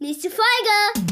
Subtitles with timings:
[0.00, 1.08] Nächste Folge.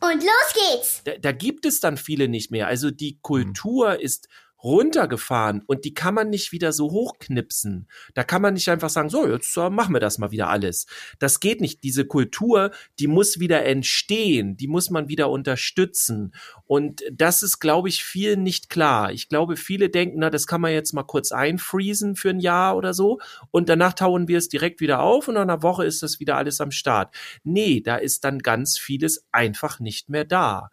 [0.00, 1.02] Und los geht's.
[1.04, 2.66] Da, da gibt es dann viele nicht mehr.
[2.66, 4.28] Also die Kultur ist
[4.64, 7.86] runtergefahren und die kann man nicht wieder so hochknipsen.
[8.14, 10.86] Da kann man nicht einfach sagen, so, jetzt äh, machen wir das mal wieder alles.
[11.18, 11.84] Das geht nicht.
[11.84, 16.34] Diese Kultur, die muss wieder entstehen, die muss man wieder unterstützen.
[16.64, 19.12] Und das ist, glaube ich, vielen nicht klar.
[19.12, 22.76] Ich glaube, viele denken, na, das kann man jetzt mal kurz einfriesen für ein Jahr
[22.76, 23.18] oder so
[23.50, 26.36] und danach tauen wir es direkt wieder auf und nach einer Woche ist das wieder
[26.36, 27.14] alles am Start.
[27.42, 30.70] Nee, da ist dann ganz vieles einfach nicht mehr da.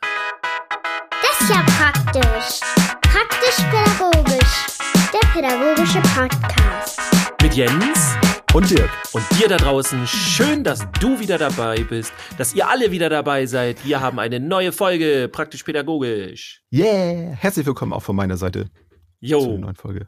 [1.21, 2.80] Das ist ja praktisch.
[3.51, 4.67] Praktisch-pädagogisch.
[5.11, 6.99] Der pädagogische Podcast.
[7.41, 8.15] Mit Jens
[8.53, 8.89] Und Dirk.
[9.11, 10.07] und dir da draußen.
[10.07, 13.83] Schön, dass du wieder dabei bist, dass ihr alle wieder dabei seid.
[13.83, 16.61] Wir haben eine neue Folge, praktisch-pädagogisch.
[16.71, 17.33] Yeah!
[17.35, 18.71] Herzlich willkommen auch von meiner Seite zur
[19.19, 20.05] Jo, neuen Folge.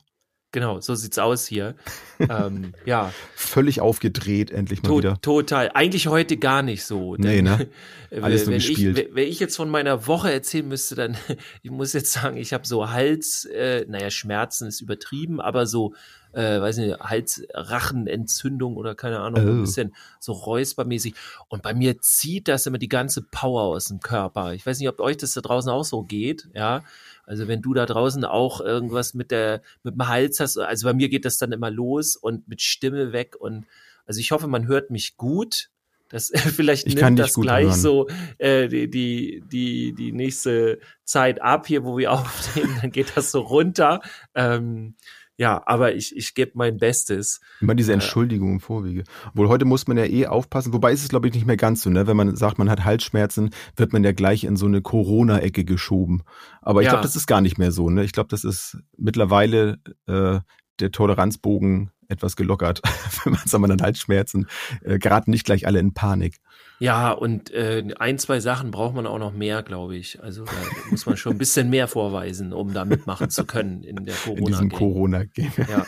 [0.53, 1.75] Genau, so sieht's aus hier.
[2.20, 5.21] ähm, ja, Völlig aufgedreht, endlich mal to wieder.
[5.21, 5.71] total.
[5.73, 7.16] Eigentlich heute gar nicht so.
[7.17, 7.67] Nee, ne?
[8.21, 8.97] Alles nur wenn gespielt.
[8.99, 11.17] Ich, wenn- ich jetzt von meiner Woche erzählen müsste, dann,
[11.61, 15.94] ich muss jetzt sagen, ich habe so Hals, äh, naja, Schmerzen ist übertrieben, aber so,
[16.31, 19.61] äh, weiß nicht, Halsrachenentzündung oder keine Ahnung, ein Oh.
[19.61, 21.16] bisschen so räuspermäßig.
[21.47, 24.53] Und bei mir zieht das immer die ganze Power aus dem Körper.
[24.53, 26.83] Ich weiß nicht, ob euch das da draußen auch so geht, ja.
[27.25, 30.93] Also wenn du da draußen auch irgendwas mit der, mit dem Hals hast, also bei
[30.93, 33.66] mir geht das dann immer los und mit Stimme weg und
[34.05, 35.69] also ich hoffe, man hört mich gut.
[36.09, 37.79] Das vielleicht Ich nimmt das gleich hören.
[37.79, 38.07] so
[38.38, 43.31] äh, die, die, die, die nächste Zeit ab hier, wo wir aufnehmen, dann geht das
[43.31, 44.01] so runter.
[44.35, 44.95] Ähm,
[45.44, 47.41] ja, aber ich, ich gebe mein Bestes.
[47.59, 47.95] Immer diese Äh.
[47.95, 49.03] Entschuldigung im Vorwege.
[49.31, 50.72] Obwohl heute muss man ja eh aufpassen.
[50.73, 52.08] Wobei ist es, glaube ich, nicht mehr ganz so, ne?
[52.08, 56.23] Wenn man sagt, man hat Halsschmerzen, wird man ja gleich in so eine Corona-Ecke geschoben.
[56.61, 56.91] Aber ich Ja.
[56.94, 58.03] glaube, das ist gar nicht mehr so, ne?
[58.05, 60.39] Ich glaube, das ist mittlerweile äh,
[60.80, 62.81] der Toleranzbogen etwas gelockert.
[63.23, 64.47] Wenn man man hat Halsschmerzen,
[64.83, 66.38] äh, geraten nicht gleich alle in Panik.
[66.80, 70.22] Ja, und äh, ein, zwei Sachen braucht man auch noch mehr, glaube ich.
[70.22, 70.52] Also da
[70.89, 74.45] muss man schon ein bisschen mehr vorweisen, um da mitmachen zu können in der In
[74.45, 75.25] diesem Corona.
[75.25, 75.51] Corona-Game.
[75.69, 75.85] Ja,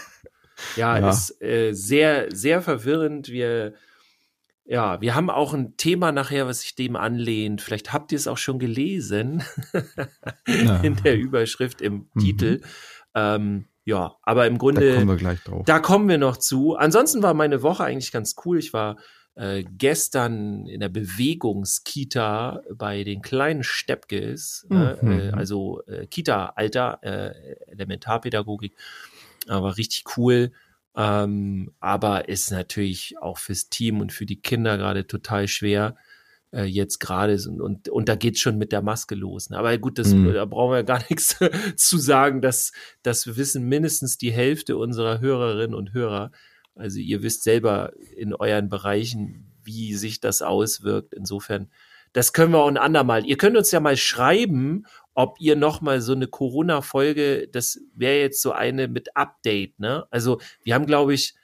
[0.78, 1.10] ja, Ja.
[1.10, 3.28] ist äh, sehr, sehr verwirrend.
[3.30, 3.74] Wir,
[4.64, 7.62] ja, wir haben auch ein Thema nachher, was sich dem anlehnt.
[7.62, 9.44] Vielleicht habt ihr es auch schon gelesen
[10.84, 12.20] in der Überschrift im Mhm.
[12.22, 12.62] Titel.
[13.14, 14.96] Ähm, ja, aber im Da Grunde.
[14.96, 15.64] kommen wir gleich drauf.
[15.66, 16.76] Da kommen wir noch zu.
[16.76, 18.58] Ansonsten war meine Woche eigentlich ganz cool.
[18.60, 18.98] Ich war
[19.36, 24.98] äh, gestern in der Bewegungskita bei den kleinen Steppkes, ne?
[25.02, 25.12] Mhm.
[25.12, 28.76] äh, also äh, Kita-Alter, äh, Elementarpädagogik.
[29.48, 30.52] Aber richtig cool.
[30.96, 35.98] Ähm, aber ist natürlich auch fürs Team und für die Kinder gerade total schwer.
[36.56, 39.50] Äh, jetzt gerade so- und, und da geht's schon mit der Maske los.
[39.50, 39.58] Ne?
[39.58, 40.34] Aber gut, das, Mhm.
[40.34, 41.38] da brauchen wir gar nichts
[41.76, 42.42] zu sagen.
[42.42, 42.72] Das,
[43.04, 46.32] das wissen mindestens die Hälfte unserer Hörerinnen und Hörer.
[46.76, 51.14] Also ihr wisst selber in euren Bereichen, wie sich das auswirkt.
[51.14, 51.70] Insofern,
[52.14, 53.26] das können wir auch ein andermal.
[53.26, 58.20] Ihr könnt uns ja mal schreiben, ob ihr noch mal so eine Corona-Folge, das wäre
[58.20, 60.06] jetzt so eine mit Update, ne?
[60.10, 61.36] Also wir haben, glaube ich,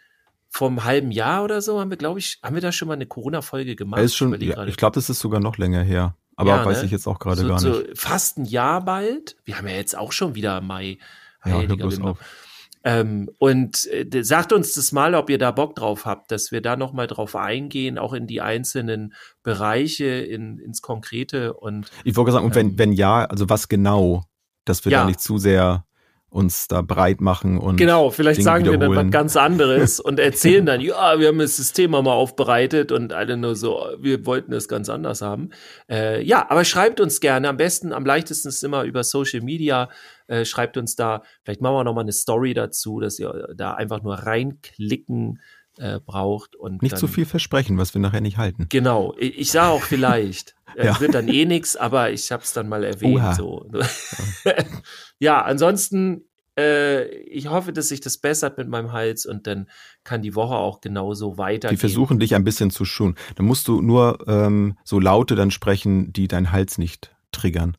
[0.53, 3.05] vom halben Jahr oder so haben wir, glaube ich, haben wir da schon mal eine
[3.07, 4.01] Corona-Folge gemacht?
[4.01, 6.15] ist schon, überleg ja, ich glaube, das ist sogar noch länger her.
[6.35, 6.85] Aber Ja, weiß ne?
[6.85, 7.97] ich jetzt auch gerade so, gar so nicht.
[7.97, 9.37] fast ein Jahr bald.
[9.45, 10.97] Wir haben ja jetzt auch schon wieder Mai.
[11.45, 12.17] Ja, hör bloß auf.
[12.83, 16.61] Ähm, und äh, sagt uns das mal, ob ihr da Bock drauf habt, dass wir
[16.61, 19.13] da noch mal drauf eingehen, auch in die einzelnen
[19.43, 23.69] Bereiche, in, ins Konkrete und Ich wollte sagen, und wenn, Ähm, wenn ja, also was
[23.69, 24.23] genau,
[24.65, 25.01] dass wir Ja.
[25.01, 25.85] da nicht zu sehr
[26.31, 30.17] uns da breit machen und genau, vielleicht Dinge sagen wir dann was ganz anderes und
[30.17, 34.53] erzählen dann, ja, wir haben das Thema mal aufbereitet und alle nur so, wir wollten
[34.53, 35.49] es ganz anders haben.
[35.89, 39.89] Äh, ja, aber schreibt uns gerne, am besten, am leichtesten ist immer über Social Media,
[40.27, 43.73] äh, schreibt uns da, vielleicht machen wir noch mal eine Story dazu, dass ihr da
[43.73, 45.41] einfach nur reinklicken
[45.77, 48.67] äh, braucht und nicht zu viel versprechen, was wir nachher nicht halten.
[48.69, 50.55] Genau, ich, ich sage auch vielleicht.
[50.75, 50.99] Es Ja.
[50.99, 53.35] wird dann eh nix, aber ich habe es dann mal erwähnt.
[53.35, 53.69] So.
[55.19, 56.23] ja, ansonsten,
[56.57, 59.69] äh, ich hoffe, dass sich das bessert mit meinem Hals und dann
[60.03, 61.75] kann die Woche auch genauso weitergehen.
[61.75, 63.15] Die versuchen dich ein bisschen zu schonen.
[63.35, 67.77] Da musst du nur ähm, so Laute dann sprechen, die deinen Hals nicht triggern.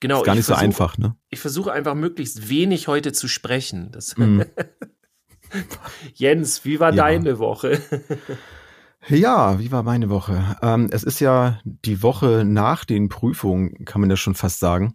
[0.00, 1.14] genau, ist gar ich nicht so versuche- einfach, ne?
[1.28, 3.90] Ich versuche einfach möglichst wenig heute zu sprechen.
[3.92, 4.44] Das, Mhm.
[6.14, 7.04] Jens, wie war Ja.
[7.04, 7.80] deine Woche?
[9.08, 10.56] Ja, wie war meine Woche?
[10.62, 14.94] Ähm, es ist ja die Woche nach den Prüfungen, kann man ja schon fast sagen.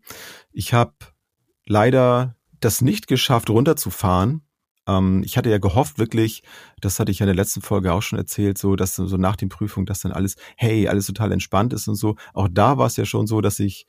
[0.52, 0.94] Ich habe
[1.66, 4.42] leider das nicht geschafft, runterzufahren.
[4.88, 6.44] Ähm, ich hatte ja gehofft, wirklich,
[6.80, 9.36] das hatte ich ja in der letzten Folge auch schon erzählt, so dass so nach
[9.36, 12.16] den Prüfungen, dass dann alles, hey, alles total entspannt ist und so.
[12.34, 13.88] Auch da war es ja schon so, dass ich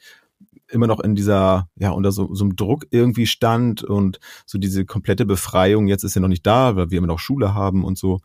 [0.68, 4.84] immer noch in dieser, ja, unter so, so einem Druck irgendwie stand und so diese
[4.84, 7.98] komplette Befreiung jetzt ist ja noch nicht da, weil wir immer noch Schule haben und
[7.98, 8.20] so.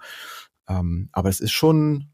[0.79, 2.11] Ähm, aber es ist schon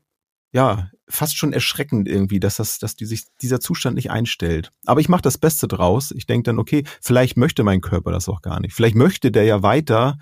[0.51, 4.71] ja, fast schon erschreckend irgendwie, dass das, dass die sich dieser Zustand nicht einstellt.
[4.85, 6.11] Aber ich mache das Beste draus.
[6.11, 8.73] Ich denke dann, okay, vielleicht möchte mein Körper das auch gar nicht.
[8.73, 10.17] Vielleicht möchte der ja weiter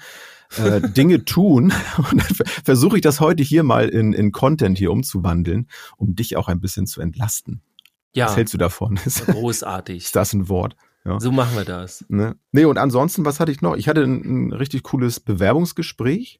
[0.57, 1.71] äh, Dinge tun.
[1.97, 6.37] Und dann versuche ich das heute hier mal in, in Content hier umzuwandeln, um dich
[6.37, 7.61] auch ein bisschen zu entlasten.
[8.13, 8.25] Ja.
[8.25, 8.99] Was hältst du davon?
[9.05, 10.05] Ist, großartig.
[10.05, 10.75] Ist das ein Wort?
[11.05, 11.19] Ja.
[11.19, 12.03] So machen wir das.
[12.09, 12.35] Ne?
[12.51, 13.75] Nee, und ansonsten, was hatte ich noch?
[13.75, 16.39] Ich hatte ein, ein richtig cooles Bewerbungsgespräch.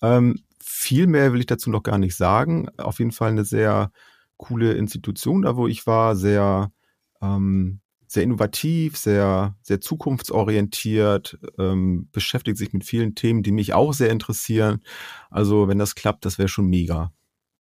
[0.00, 0.40] Ähm,
[0.80, 2.70] viel mehr will ich dazu noch gar nicht sagen.
[2.78, 3.92] Auf jeden Fall eine sehr
[4.38, 6.72] coole Institution, da wo ich war, sehr,
[7.20, 13.92] ähm, sehr innovativ, sehr, sehr zukunftsorientiert, ähm, beschäftigt sich mit vielen Themen, die mich auch
[13.92, 14.80] sehr interessieren.
[15.28, 17.12] Also, wenn das klappt, das wäre schon mega.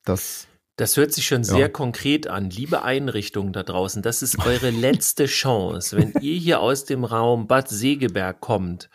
[0.05, 1.69] Das das hört sich schon sehr ja.
[1.69, 2.51] konkret an.
[2.51, 5.97] Liebe Einrichtungen da draußen, das ist eure letzte Chance.
[5.97, 8.91] Wenn ihr hier aus dem Raum Bad Segeberg kommt,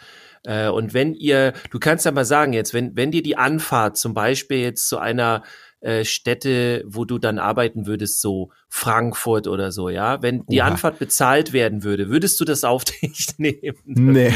[0.45, 3.97] äh, und wenn ihr, du kannst ja mal sagen jetzt, wenn, wenn dir die Anfahrt
[3.97, 5.43] zum Beispiel jetzt zu einer
[5.81, 10.21] äh, Städte, wo du dann arbeiten würdest, so Frankfurt oder so, ja?
[10.21, 10.67] Wenn die Oha.
[10.67, 13.77] Anfahrt bezahlt werden würde, würdest du das auf dich nehmen?
[13.85, 14.33] Nee,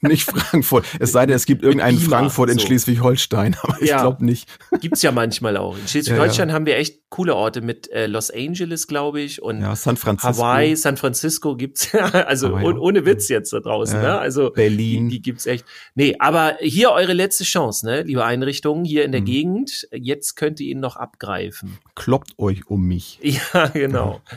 [0.00, 0.84] nicht Frankfurt.
[1.00, 2.66] Es sei denn, es gibt irgendeinen Frankfurt in so.
[2.66, 4.02] Schleswig-Holstein, aber ich ja.
[4.02, 4.48] glaube nicht.
[4.80, 5.76] Gibt's ja manchmal auch.
[5.76, 6.54] In Schleswig-Holstein ja, ja.
[6.54, 10.44] haben wir echt coole Orte mit äh, Los Angeles, glaube ich, und San Francisco.
[10.44, 14.18] Hawaii, San Francisco gibt's ja, also oh, ohne Witz jetzt da draußen, ne?
[14.18, 15.08] Also Berlin.
[15.08, 15.64] Die, die, gibt's echt.
[15.94, 19.26] Nee, aber hier eure letzte Chance, ne, liebe Einrichtungen hier in der hm.
[19.26, 19.88] Gegend.
[19.92, 21.78] Jetzt könnt ihr ihn noch abgreifen.
[21.94, 23.18] Kloppt euch um mich.
[23.54, 24.20] Ja, genau.
[24.30, 24.36] Ja.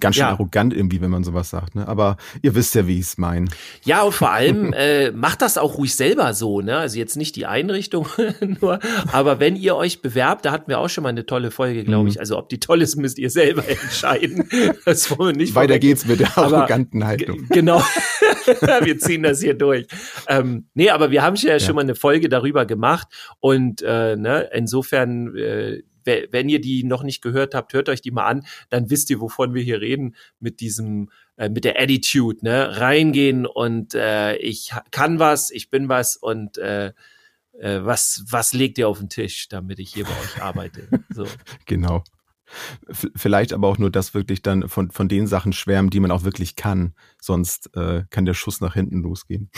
[0.00, 0.30] Ganz schön ja.
[0.30, 1.86] arrogant irgendwie, wenn man sowas sagt, ne?
[1.86, 3.48] Aber ihr wisst ja, wie ich es meine.
[3.84, 6.78] Ja, und vor allem äh, macht das auch ruhig selber so, ne?
[6.78, 8.06] Also jetzt nicht die Einrichtung
[8.60, 8.78] nur,
[9.12, 12.04] aber wenn ihr euch bewerbt, da hatten wir auch schon mal eine tolle Folge, glaube
[12.04, 12.08] mhm.
[12.08, 12.20] ich.
[12.20, 14.48] Also ob die toll ist, müsst ihr selber entscheiden.
[14.84, 15.54] Das wollen wir nicht.
[15.54, 17.46] Weiter geht's mit der arroganten Haltung.
[17.50, 17.82] Genau.
[18.82, 19.86] wir ziehen das hier durch.
[20.28, 23.08] Ähm, nee, aber wir haben ja, ja, schon mal eine Folge darüber gemacht
[23.40, 28.10] und äh, ne, insofern äh, wenn ihr die noch nicht gehört habt, hört euch die
[28.10, 32.44] mal an, dann wisst ihr, wovon wir hier reden, mit diesem, äh, mit der Attitude,
[32.44, 32.80] ne?
[32.80, 36.92] Reingehen und äh, ich kann was, ich bin was und äh,
[37.58, 40.88] äh, was, was legt ihr auf den Tisch, damit ich hier bei euch arbeite?
[41.14, 41.26] So.
[41.66, 42.02] genau.
[43.16, 46.24] Vielleicht aber auch nur das wirklich dann von, von den Sachen schwärmen, die man auch
[46.24, 46.94] wirklich kann.
[47.20, 49.50] Sonst äh, kann der Schuss nach hinten losgehen.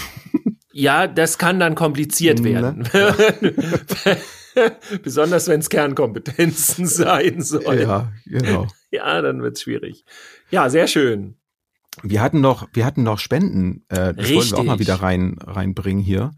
[0.72, 2.44] Ja, das kann dann kompliziert ne?
[2.44, 2.88] werden.
[2.92, 4.16] Ja.
[5.02, 7.80] Besonders wenn es Kernkompetenzen sein sollen.
[7.80, 8.68] Ja, genau.
[8.90, 10.04] Ja, dann wird's schwierig.
[10.52, 11.34] Ja, sehr schön.
[12.04, 13.84] Wir hatten noch, wir hatten noch Spenden.
[13.88, 14.36] Äh, das Richtig.
[14.36, 16.30] wollen wir auch mal wieder rein, reinbringen hier.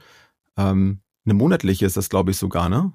[0.56, 2.94] Ähm, eine monatliche ist das, glaube ich, sogar, ne?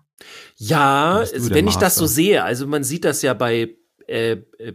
[0.56, 3.76] Ja, wenn ich das so sehe, also man sieht das ja bei
[4.08, 4.74] äh, äh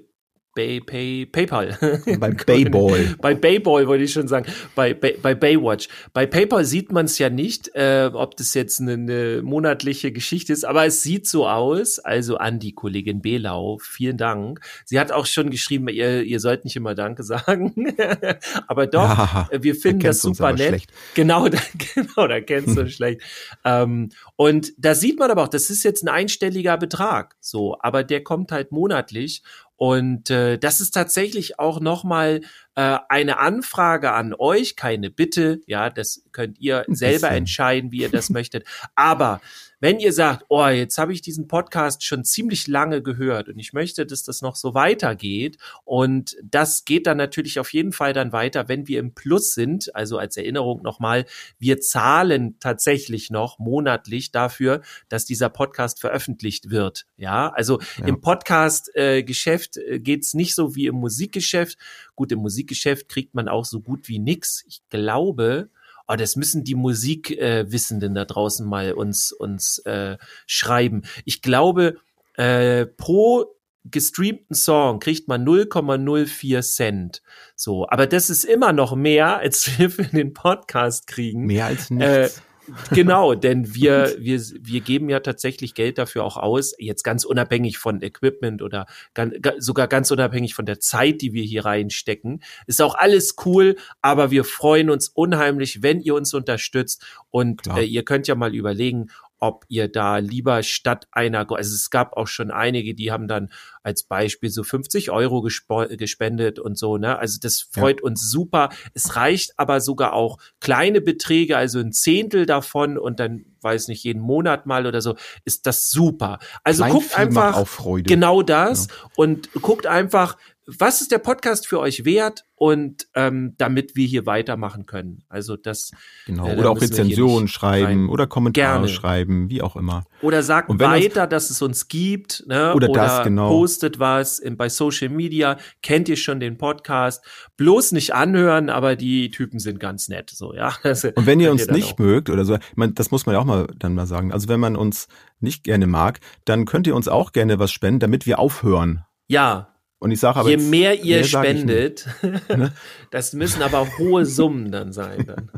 [0.57, 1.77] Bay, Pay, PayPal.
[2.19, 3.15] Bei Bayball.
[3.21, 4.51] bei Bayball wollte ich schon sagen.
[4.75, 5.87] Bei, bei, bei Baywatch.
[6.15, 10.55] Bei PayPal sieht man es ja nicht, äh, ob das jetzt eine, eine monatliche Geschichte
[10.55, 11.99] ist, aber es sieht so aus.
[11.99, 14.61] Also an die Kollegin Belau, vielen Dank.
[14.87, 17.95] Sie hat auch schon geschrieben, ihr, ihr sollt nicht immer Danke sagen.
[18.67, 20.69] aber doch, ja, wir finden das super nett.
[20.69, 20.93] Schlecht.
[21.13, 21.59] Genau, da,
[21.95, 23.21] genau, da kennst du schlecht.
[23.63, 27.37] Ähm, und da sieht man aber auch, das ist jetzt ein einstelliger Betrag.
[27.41, 29.43] So, aber der kommt halt monatlich.
[29.77, 32.41] Und äh, das ist tatsächlich auch nochmal
[32.77, 38.11] äh, eine Anfrage an euch, keine Bitte, ja, das könnt ihr selber entscheiden, wie ihr
[38.11, 38.65] das möchtet.
[38.95, 39.41] Aber
[39.79, 43.75] wenn ihr sagt, oh, jetzt habe ich diesen Podcast schon ziemlich lange gehört und ich
[43.75, 48.33] möchte, dass das noch so weitergeht und das geht dann natürlich auf jeden Fall dann
[48.33, 51.27] weiter, wenn wir im Plus sind, also als Erinnerung nochmal,
[51.59, 57.07] wir zahlen tatsächlich noch monatlich dafür, dass dieser Podcast veröffentlicht wird.
[57.19, 58.07] Ja, also ja.
[58.07, 61.77] im Podcast-Geschäft äh, äh, geht's nicht so wie im Musikgeschäft.
[62.17, 64.65] Gut, im Musikgeschäft kriegt man auch so gut wie nix.
[64.67, 65.69] Ich glaube,
[66.09, 71.03] oh, das müssen die Musikwissenden äh, da draußen mal uns, uns äh, schreiben.
[71.25, 71.99] Ich glaube,
[72.35, 73.57] äh, pro
[73.91, 77.23] gestreamten Song kriegt man 0,04 Cent.
[77.55, 81.47] So, aber das ist immer noch mehr, als wir für den Podcast kriegen.
[81.47, 82.39] Mehr als nichts.
[82.39, 82.43] Äh,
[82.91, 87.79] Genau, denn wir, wir, wir geben ja tatsächlich Geld dafür auch aus, jetzt ganz unabhängig
[87.79, 92.43] von Equipment oder ganz, sogar ganz unabhängig von der Zeit, die wir hier reinstecken.
[92.67, 97.05] Ist auch alles cool, aber wir freuen uns unheimlich, wenn ihr uns unterstützt.
[97.31, 101.91] Und äh, ihr könnt ja mal überlegen, ob ihr da lieber statt einer, also es
[101.91, 103.51] gab auch schon einige, die haben dann
[103.83, 107.19] als Beispiel so 50 Euro gespendet und so, ne?
[107.19, 108.05] Also das freut ja.
[108.05, 108.71] uns super.
[108.95, 114.05] Es reicht aber sogar auch kleine Beträge, also ein Zehntel davon und dann weiß nicht,
[114.05, 116.39] jeden Monat mal oder so, ist das super.
[116.63, 117.67] Also Klein guckt einfach
[118.05, 119.11] genau das ja.
[119.17, 120.37] und guckt einfach,
[120.67, 125.23] was ist der Podcast für euch wert und ähm, damit wir hier weitermachen können.
[125.29, 125.93] Also das
[126.27, 128.89] genau äh, oder auch Rezensionen schreiben oder Kommentare Gerne.
[128.89, 130.05] schreiben, wie auch immer.
[130.23, 132.75] Oder sagt weiter, dass es uns gibt, ne?
[132.75, 133.51] oder, oder das genau.
[133.51, 135.57] postet was in, bei Social Media.
[135.83, 137.25] Kennt ihr schon den Podcast?
[137.57, 140.75] Bloß nicht anhören, aber die Typen sind ganz nett, so ja.
[140.83, 141.99] Also, und wenn ihr uns ihr nicht auch.
[141.99, 144.33] mögt oder so, ich meine, das muss man ja auch mal dann mal sagen.
[144.33, 145.09] Also wenn man uns
[145.39, 149.05] nicht gerne mag, dann könnt ihr uns auch gerne was spenden, damit wir aufhören.
[149.29, 152.73] Ja, und ich sage aber je mehr ihr mehr spendet, ne?
[153.11, 155.27] das müssen aber hohe Summen dann sein.
[155.27, 155.51] Dann.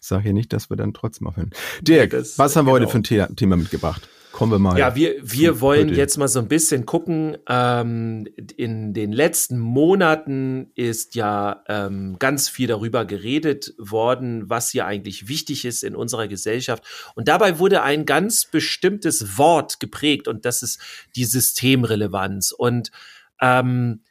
[0.00, 1.50] Ich sage hier nicht, dass wir dann trotzdem aufhören.
[1.80, 2.90] Dirk, nee, was haben wir genau.
[2.90, 4.08] heute für ein Thema mitgebracht?
[4.38, 4.78] Kommen wir mal.
[4.78, 5.98] Ja, wir, wir wollen heute.
[5.98, 7.38] jetzt mal so ein bisschen gucken.
[7.48, 14.86] Ähm, in den letzten Monaten ist ja ähm, ganz viel darüber geredet worden, was hier
[14.86, 16.84] eigentlich wichtig ist in unserer Gesellschaft.
[17.16, 20.80] Und dabei wurde ein ganz bestimmtes Wort geprägt und das ist
[21.16, 22.52] die Systemrelevanz.
[22.52, 22.92] Und
[23.40, 24.02] ähm,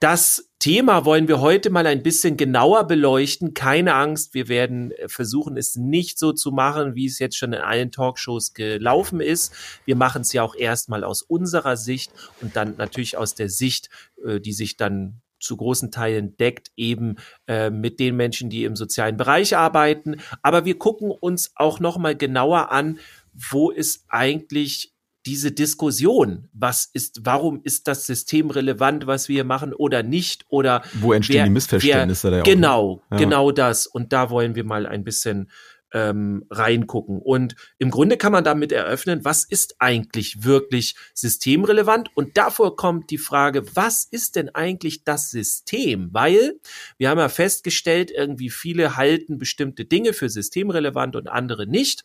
[0.00, 3.54] das Thema wollen wir heute mal ein bisschen genauer beleuchten.
[3.54, 7.60] Keine Angst, wir werden versuchen, es nicht so zu machen, wie es jetzt schon in
[7.60, 9.54] allen Talkshows gelaufen ist.
[9.84, 12.12] Wir machen es ja auch erstmal aus unserer Sicht
[12.42, 13.88] und dann natürlich aus der Sicht,
[14.26, 17.16] äh, die sich dann zu großen Teilen deckt, eben
[17.46, 20.16] äh, mit den Menschen, die im sozialen Bereich arbeiten.
[20.42, 22.98] Aber wir gucken uns auch noch mal genauer an,
[23.32, 24.93] wo ist eigentlich
[25.26, 30.82] diese Diskussion, was ist, warum ist das System relevant, was wir machen oder nicht oder
[30.94, 33.16] wo entstehen wer, die Missverständnisse wer, da ja genau ja.
[33.16, 33.86] genau das.
[33.86, 35.50] Und da wollen wir mal ein bisschen
[35.94, 37.20] ähm, reingucken.
[37.22, 42.10] Und im Grunde kann man damit eröffnen, was ist eigentlich wirklich systemrelevant?
[42.14, 46.58] Und davor kommt die Frage, was ist denn eigentlich das System, weil
[46.98, 52.04] wir haben ja festgestellt, irgendwie viele halten bestimmte Dinge für systemrelevant und andere nicht.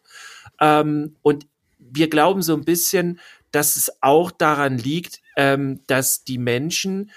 [0.61, 1.47] Ähm, und
[1.79, 3.19] wir glauben so ein bisschen,
[3.51, 7.11] dass es auch daran liegt, ähm, dass die Menschen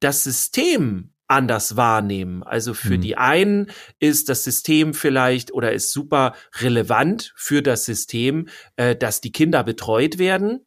[0.00, 2.42] das System anders wahrnehmen.
[2.42, 3.00] Also für mhm.
[3.02, 9.20] die einen ist das System vielleicht oder ist super relevant für das System, äh, dass
[9.20, 10.66] die Kinder betreut werden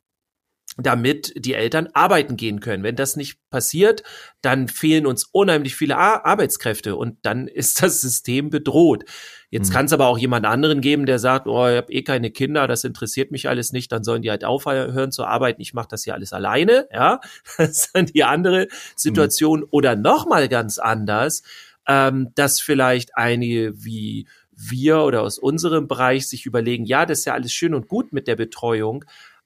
[0.78, 2.84] damit die Eltern arbeiten gehen können.
[2.84, 4.04] Wenn das nicht passiert,
[4.42, 9.04] dann fehlen uns unheimlich viele Ar Arbeitskräfte und dann ist das System bedroht.
[9.50, 9.74] Jetzt mhm.
[9.74, 12.68] kann es aber auch jemand anderen geben, der sagt, oh, ich habe eh keine Kinder,
[12.68, 16.06] das interessiert mich alles nicht, dann sollen die halt aufhören zu arbeiten, ich mache das
[16.06, 17.20] hier alles alleine, ja.
[17.58, 19.62] Das ist dann die andere Situation.
[19.62, 19.68] Mhm.
[19.72, 21.44] Oder nochmal ganz anders,
[21.88, 27.26] ähm, dass vielleicht einige wie wir oder aus unserem Bereich sich überlegen, ja, das ist
[27.26, 29.04] ja alles schön und gut mit der Betreuung,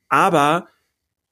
[0.10, 0.68] aber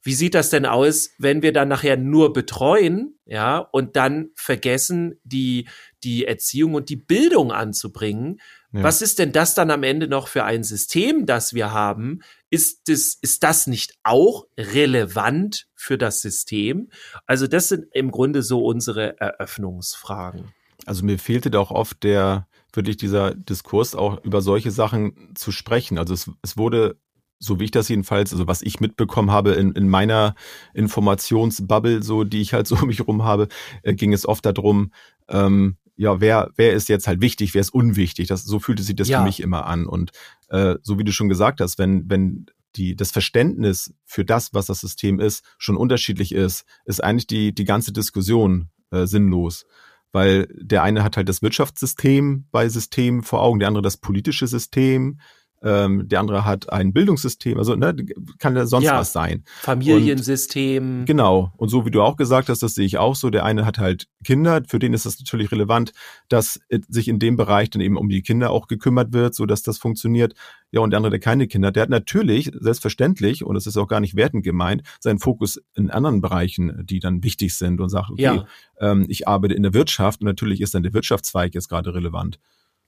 [0.03, 5.19] wie sieht das denn aus, wenn wir dann nachher nur betreuen, ja, und dann vergessen,
[5.23, 5.69] die,
[6.03, 8.41] die Erziehung und die Bildung anzubringen?
[8.73, 8.83] Ja.
[8.83, 12.19] Was ist denn das dann am Ende noch für ein System, das wir haben?
[12.49, 16.89] Ist das, ist das nicht auch relevant für das System?
[17.25, 20.51] Also das sind im Grunde so unsere Eröffnungsfragen.
[20.85, 25.51] Also mir fehlte da auch oft der, wirklich dieser Diskurs auch über solche Sachen zu
[25.51, 25.97] sprechen.
[25.97, 26.97] Also es, es wurde
[27.39, 30.35] so wie ich das jedenfalls, also was ich mitbekommen habe in, in meiner
[30.73, 33.47] Informationsbubble, so die ich halt so um mich rum habe,
[33.81, 34.91] äh, ging es oft darum,
[35.27, 38.27] ähm, ja, wer, wer ist jetzt halt wichtig, wer ist unwichtig.
[38.27, 39.19] Das, so fühlte sich das ja.
[39.19, 39.85] für mich immer an.
[39.85, 40.11] Und
[40.49, 44.65] äh, so wie du schon gesagt hast, wenn, wenn die, das Verständnis für das, was
[44.65, 49.65] das System ist, schon unterschiedlich ist, ist eigentlich die, die ganze Diskussion äh, sinnlos.
[50.11, 54.47] Weil der eine hat halt das Wirtschaftssystem bei Systemen vor Augen, der andere das politische
[54.47, 55.19] System,
[55.63, 57.95] ähm, der andere hat ein Bildungssystem, also ne,
[58.37, 59.43] kann ja sonst ja, was sein.
[59.61, 60.99] Familiensystem.
[60.99, 61.53] Und, genau.
[61.57, 63.29] Und so wie du auch gesagt hast, das sehe ich auch so.
[63.29, 65.93] Der eine hat halt Kinder, für den ist das natürlich relevant,
[66.27, 69.63] dass sich in dem Bereich dann eben um die Kinder auch gekümmert wird, so dass
[69.63, 70.33] das funktioniert.
[70.71, 73.77] Ja, und der andere, der keine Kinder hat, der hat natürlich, selbstverständlich, und das ist
[73.77, 77.89] auch gar nicht wertend gemeint, seinen Fokus in anderen Bereichen, die dann wichtig sind und
[77.89, 78.45] sagt, okay, ja.
[78.79, 82.39] ähm, ich arbeite in der Wirtschaft und natürlich ist dann der Wirtschaftszweig jetzt gerade relevant.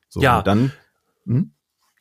[0.10, 0.72] So, ja, dann.
[1.26, 1.52] Hm?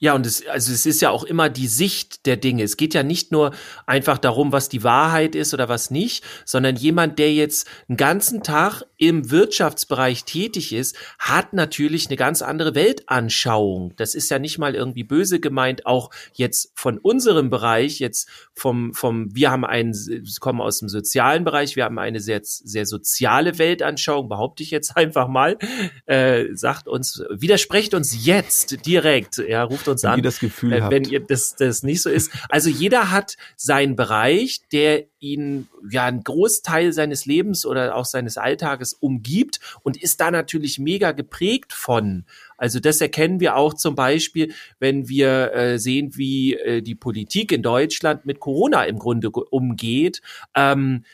[0.05, 2.63] Ja, und es, also es ist ja auch immer die Sicht der Dinge.
[2.63, 3.53] Es geht ja nicht nur
[3.87, 8.43] einfach darum, was die Wahrheit ist oder was nicht, sondern jemand, der jetzt einen ganzen
[8.43, 13.95] Tag im Wirtschaftsbereich tätig ist, hat natürlich eine ganz andere Weltanschauung.
[13.97, 18.93] Das ist ja nicht mal irgendwie böse gemeint, auch jetzt von unserem Bereich, jetzt vom,
[18.93, 19.95] vom, wir haben einen,
[20.39, 24.97] kommen aus dem sozialen Bereich, wir haben eine sehr, sehr soziale Weltanschauung, behaupte ich jetzt
[24.99, 25.57] einfach mal,
[26.05, 30.19] äh, sagt uns, widersprecht uns jetzt direkt, ja, ruft uns uns wenn an.
[30.19, 31.13] Ihr das Gefühl äh, wenn habt.
[31.13, 32.31] ihr das, das nicht so ist.
[32.49, 38.37] Also jeder hat seinen Bereich, der ihn ja einen Großteil seines Lebens oder auch seines
[38.37, 42.25] Alltages umgibt und ist da natürlich mega geprägt von.
[42.57, 47.53] Also das erkennen wir auch zum Beispiel, wenn wir äh, sehen, wie äh, die Politik
[47.53, 50.21] in Deutschland mit Corona im Grunde umgeht.
[50.55, 51.05] Ähm,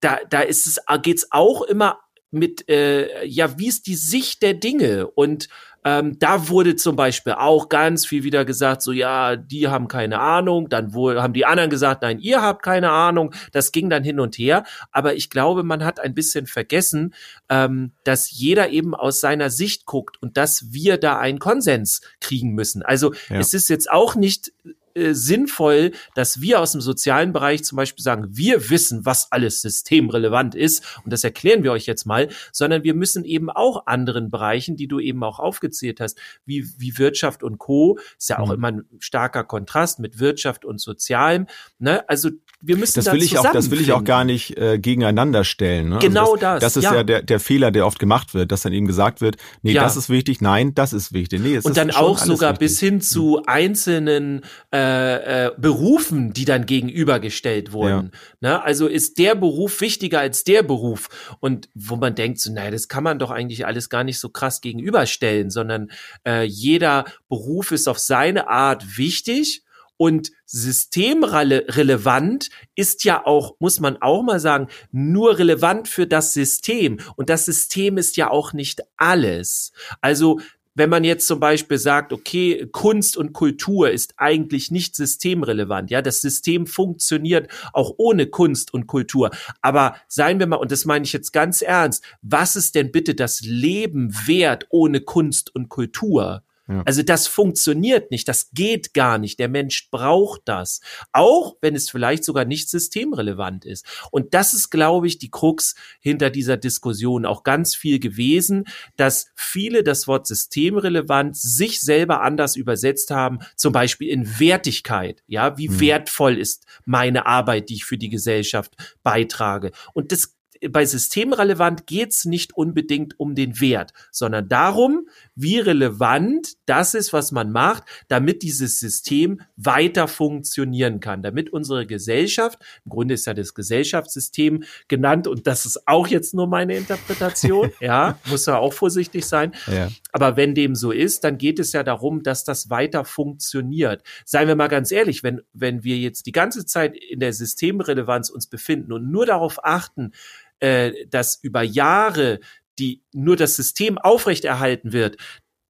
[0.00, 1.98] da, da ist es, geht's auch immer
[2.30, 5.06] mit, äh, ja, wie ist die Sicht der Dinge?
[5.08, 5.48] Und
[5.86, 10.18] ähm, da wurde zum Beispiel auch ganz viel wieder gesagt, so ja, die haben keine
[10.18, 13.32] Ahnung, dann wohl haben die anderen gesagt, nein, ihr habt keine Ahnung.
[13.52, 14.64] Das ging dann hin und her.
[14.90, 17.14] Aber ich glaube, man hat ein bisschen vergessen,
[17.48, 22.50] ähm, dass jeder eben aus seiner Sicht guckt und dass wir da einen Konsens kriegen
[22.54, 22.82] müssen.
[22.82, 23.38] Also ja.
[23.38, 24.52] es ist jetzt auch nicht
[24.96, 29.60] äh, sinnvoll, dass wir aus dem sozialen Bereich zum Beispiel sagen, wir wissen, was alles
[29.60, 34.30] systemrelevant ist und das erklären wir euch jetzt mal, sondern wir müssen eben auch anderen
[34.30, 38.48] Bereichen, die du eben auch aufgezählt hast, wie, wie Wirtschaft und Co., ist ja auch
[38.48, 38.54] mhm.
[38.54, 41.46] immer ein starker Kontrast mit Wirtschaft und Sozialem,
[41.78, 42.08] ne?
[42.08, 42.30] Also
[42.66, 45.90] wir müssen das will ich auch, das will ich auch gar nicht äh, gegeneinander stellen.
[45.90, 45.98] Ne?
[46.00, 46.74] Genau also das, das.
[46.74, 49.20] Das ist ja, ja der, der Fehler, der oft gemacht wird, dass dann eben gesagt
[49.20, 49.82] wird, nee, ja.
[49.82, 51.40] das ist wichtig, nein, das ist wichtig.
[51.40, 52.68] Nee, und dann auch sogar wichtig.
[52.68, 53.42] bis hin zu mhm.
[53.46, 54.42] einzelnen
[54.74, 58.10] äh, äh, Berufen, die dann gegenübergestellt wurden.
[58.40, 58.50] Ja.
[58.50, 58.64] Ne?
[58.64, 61.08] Also ist der Beruf wichtiger als der Beruf.
[61.40, 64.28] Und wo man denkt, so, naja, das kann man doch eigentlich alles gar nicht so
[64.28, 65.90] krass gegenüberstellen, sondern
[66.26, 69.62] äh, jeder Beruf ist auf seine Art wichtig
[69.96, 76.98] und systemrelevant ist ja auch, muss man auch mal sagen, nur relevant für das System.
[77.16, 79.72] Und das System ist ja auch nicht alles.
[80.00, 80.40] Also
[80.76, 86.02] wenn man jetzt zum Beispiel sagt, okay, Kunst und Kultur ist eigentlich nicht systemrelevant, ja,
[86.02, 89.30] das System funktioniert auch ohne Kunst und Kultur.
[89.62, 93.14] Aber seien wir mal, und das meine ich jetzt ganz ernst, was ist denn bitte
[93.14, 96.42] das Leben wert ohne Kunst und Kultur?
[96.84, 99.38] Also das funktioniert nicht, das geht gar nicht.
[99.38, 100.80] Der Mensch braucht das,
[101.12, 103.86] auch wenn es vielleicht sogar nicht systemrelevant ist.
[104.10, 108.64] Und das ist, glaube ich, die Krux hinter dieser Diskussion auch ganz viel gewesen,
[108.96, 115.22] dass viele das Wort systemrelevant sich selber anders übersetzt haben, zum Beispiel in Wertigkeit.
[115.28, 115.80] Ja, wie mhm.
[115.80, 119.70] wertvoll ist meine Arbeit, die ich für die Gesellschaft beitrage?
[119.92, 120.35] Und das
[120.70, 127.32] bei systemrelevant geht's nicht unbedingt um den Wert, sondern darum, wie relevant das ist, was
[127.32, 133.34] man macht, damit dieses System weiter funktionieren kann, damit unsere Gesellschaft, im Grunde ist ja
[133.34, 138.72] das Gesellschaftssystem genannt und das ist auch jetzt nur meine Interpretation, ja, muss ja auch
[138.72, 139.52] vorsichtig sein.
[139.66, 139.88] Ja.
[140.12, 144.02] Aber wenn dem so ist, dann geht es ja darum, dass das weiter funktioniert.
[144.24, 148.30] Seien wir mal ganz ehrlich, wenn, wenn wir jetzt die ganze Zeit in der Systemrelevanz
[148.30, 150.12] uns befinden und nur darauf achten,
[150.60, 152.40] äh, dass über Jahre
[152.78, 155.16] die nur das System aufrechterhalten wird,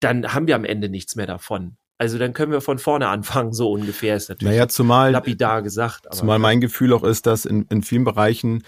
[0.00, 1.76] dann haben wir am Ende nichts mehr davon.
[1.98, 6.06] Also dann können wir von vorne anfangen, so ungefähr ist natürlich naja, zumal, lapidar gesagt.
[6.12, 8.64] Zumal mein Gefühl auch ist, dass in, in vielen Bereichen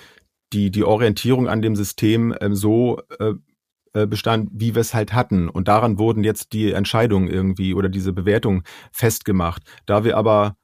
[0.55, 3.35] die, die Orientierung an dem System ähm, so äh,
[3.93, 5.51] äh bestand, wie wir es halt hatten.
[5.51, 9.63] Und daran wurden jetzt die Entscheidungen irgendwie oder diese Bewertungen festgemacht.
[9.85, 10.57] Da wir aber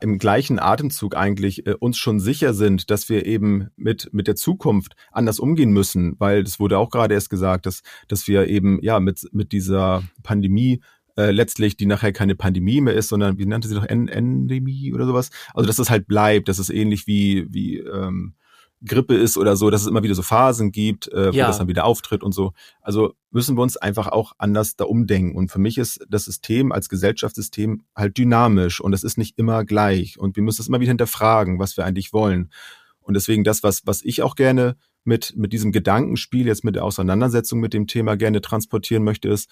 [0.00, 4.36] im gleichen Atemzug eigentlich äh, uns schon sicher sind, dass wir eben mit mit der
[4.36, 8.78] Zukunft anders umgehen müssen, weil das wurde auch gerade erst gesagt, dass dass wir eben
[8.82, 10.80] ja mit mit dieser Pandemie
[11.16, 15.06] äh, letztlich, die nachher keine Pandemie mehr ist, sondern wie nannte sie doch Endemie oder
[15.06, 15.30] sowas.
[15.54, 18.34] Also dass es halt bleibt, dass es ähnlich wie wie ähm,
[18.84, 21.46] Grippe ist oder so, dass es immer wieder so Phasen gibt, äh, wo ja.
[21.46, 22.52] das dann wieder auftritt und so.
[22.80, 25.36] Also müssen wir uns einfach auch anders da umdenken.
[25.36, 29.64] Und für mich ist das System als Gesellschaftssystem halt dynamisch und es ist nicht immer
[29.64, 30.18] gleich.
[30.18, 32.50] Und wir müssen es immer wieder hinterfragen, was wir eigentlich wollen.
[33.00, 36.84] Und deswegen das, was, was ich auch gerne mit, mit diesem Gedankenspiel, jetzt mit der
[36.84, 39.50] Auseinandersetzung mit dem Thema gerne transportieren möchte, ist,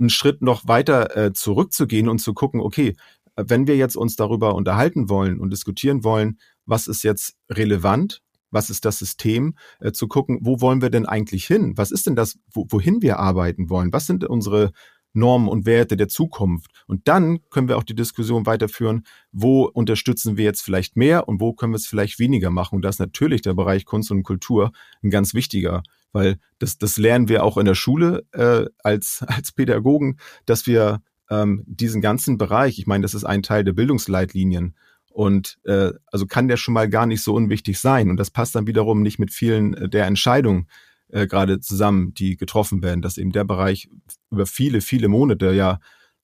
[0.00, 2.96] einen Schritt noch weiter äh, zurückzugehen und zu gucken, okay,
[3.36, 8.22] wenn wir jetzt uns darüber unterhalten wollen und diskutieren wollen, was ist jetzt relevant,
[8.54, 11.74] was ist das System, äh, zu gucken, wo wollen wir denn eigentlich hin?
[11.76, 13.92] Was ist denn das, wo, wohin wir arbeiten wollen?
[13.92, 14.72] Was sind unsere
[15.12, 16.70] Normen und Werte der Zukunft?
[16.86, 21.40] Und dann können wir auch die Diskussion weiterführen, wo unterstützen wir jetzt vielleicht mehr und
[21.40, 22.76] wo können wir es vielleicht weniger machen?
[22.76, 25.82] Und da ist natürlich der Bereich Kunst und Kultur ein ganz wichtiger
[26.14, 31.02] weil das, das lernen wir auch in der Schule äh, als, als Pädagogen, dass wir
[31.28, 34.74] ähm, diesen ganzen Bereich, ich meine, das ist ein Teil der Bildungsleitlinien,
[35.14, 38.10] und äh, also kann der schon mal gar nicht so unwichtig sein.
[38.10, 40.66] Und das passt dann wiederum nicht mit vielen äh, der Entscheidungen
[41.08, 43.88] äh, gerade zusammen, die getroffen werden, dass eben der Bereich
[44.30, 45.78] über viele, viele Monate ja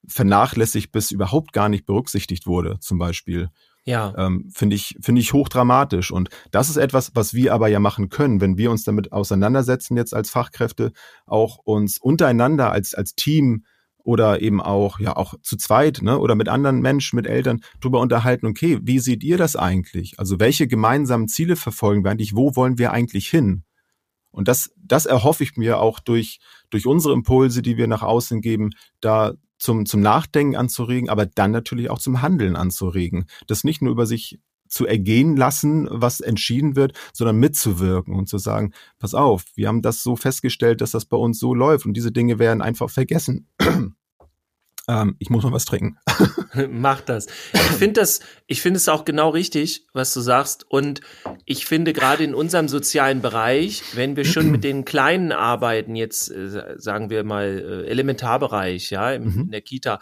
[0.09, 3.51] vernachlässigt bis überhaupt gar nicht berücksichtigt wurde, zum Beispiel.
[3.85, 4.13] Ja.
[4.19, 6.11] Ähm, finde ich, finde ich hochdramatisch.
[6.11, 9.97] Und das ist etwas, was wir aber ja machen können, wenn wir uns damit auseinandersetzen,
[9.97, 10.93] jetzt als Fachkräfte,
[11.27, 13.65] auch uns untereinander als, als Team
[14.05, 18.01] oder eben auch, ja, auch zu zweit, ne, oder mit anderen Menschen, mit Eltern drüber
[18.01, 20.19] unterhalten, okay, wie seht ihr das eigentlich?
[20.19, 22.35] Also welche gemeinsamen Ziele verfolgen wir eigentlich?
[22.35, 23.65] Wo wollen wir eigentlich hin?
[24.31, 26.39] Und das, das erhoffe ich mir auch durch,
[26.71, 31.51] durch unsere Impulse, die wir nach außen geben, da zum, zum Nachdenken anzuregen, aber dann
[31.51, 33.27] natürlich auch zum Handeln anzuregen.
[33.47, 38.39] Das nicht nur über sich zu ergehen lassen, was entschieden wird, sondern mitzuwirken und zu
[38.39, 41.95] sagen, pass auf, wir haben das so festgestellt, dass das bei uns so läuft und
[41.95, 43.49] diese Dinge werden einfach vergessen.
[44.89, 45.99] ähm, ich muss mal was trinken.
[46.71, 47.27] Mach das.
[47.53, 50.65] Ich finde das, ich finde es auch genau richtig, was du sagst.
[50.69, 51.01] Und
[51.45, 56.31] ich finde gerade in unserem sozialen Bereich, wenn wir schon mit den Kleinen arbeiten, jetzt
[56.31, 59.41] äh, sagen wir mal äh, Elementarbereich, ja, in, mhm.
[59.43, 59.99] in der Kita,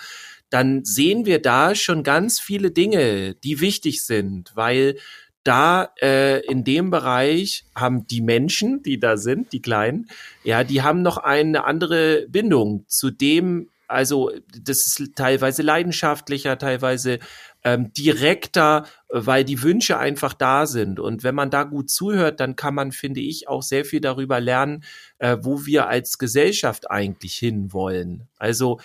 [0.50, 4.96] dann sehen wir da schon ganz viele Dinge, die wichtig sind, weil
[5.44, 10.08] da äh, in dem Bereich haben die Menschen, die da sind, die Kleinen,
[10.44, 14.30] ja, die haben noch eine andere Bindung zu dem, also
[14.62, 17.18] das ist teilweise leidenschaftlicher, teilweise
[17.64, 21.00] ähm, direkter, weil die Wünsche einfach da sind.
[21.00, 24.40] Und wenn man da gut zuhört, dann kann man, finde ich, auch sehr viel darüber
[24.40, 24.84] lernen,
[25.18, 28.28] äh, wo wir als Gesellschaft eigentlich hinwollen.
[28.36, 28.78] Also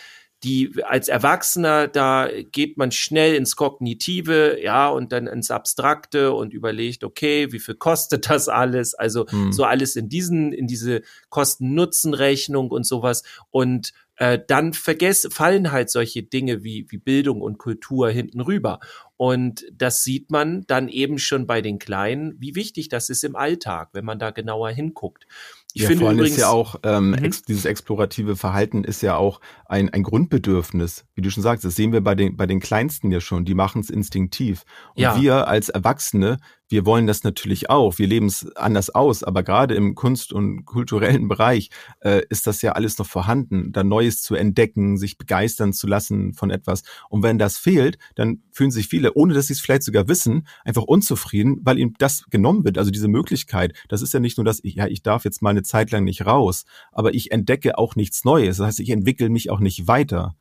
[0.43, 6.53] die als Erwachsener, da geht man schnell ins Kognitive, ja, und dann ins Abstrakte und
[6.53, 8.93] überlegt, okay, wie viel kostet das alles?
[8.93, 9.51] Also hm.
[9.51, 13.23] so alles in diesen, in diese Kosten-Nutzen-Rechnung und sowas.
[13.51, 18.79] Und äh, dann vergessen, fallen halt solche Dinge wie, wie Bildung und Kultur hinten rüber.
[19.17, 23.35] Und das sieht man dann eben schon bei den Kleinen, wie wichtig das ist im
[23.35, 25.25] Alltag, wenn man da genauer hinguckt.
[25.73, 27.13] Ich ja, finde vor allem übrigens, ist ja auch ähm, mhm.
[27.15, 31.65] ex, dieses explorative Verhalten ist ja auch ein, ein Grundbedürfnis, wie du schon sagst.
[31.65, 33.43] Das sehen wir bei den bei den Kleinsten ja schon.
[33.43, 34.63] Die machen es instinktiv.
[34.95, 35.19] Und ja.
[35.19, 36.37] wir als Erwachsene
[36.73, 40.65] wir wollen das natürlich auch, wir leben es anders aus, aber gerade im Kunst- und
[40.65, 45.71] kulturellen Bereich äh, ist das ja alles noch vorhanden, da Neues zu entdecken, sich begeistern
[45.71, 46.81] zu lassen von etwas.
[47.09, 50.47] Und wenn das fehlt, dann fühlen sich viele, ohne dass sie es vielleicht sogar wissen,
[50.65, 53.73] einfach unzufrieden, weil ihnen das genommen wird, also diese Möglichkeit.
[53.87, 56.03] Das ist ja nicht nur, dass ich, ja, ich darf jetzt mal eine Zeit lang
[56.05, 58.57] nicht raus, aber ich entdecke auch nichts Neues.
[58.57, 60.35] Das heißt, ich entwickle mich auch nicht weiter.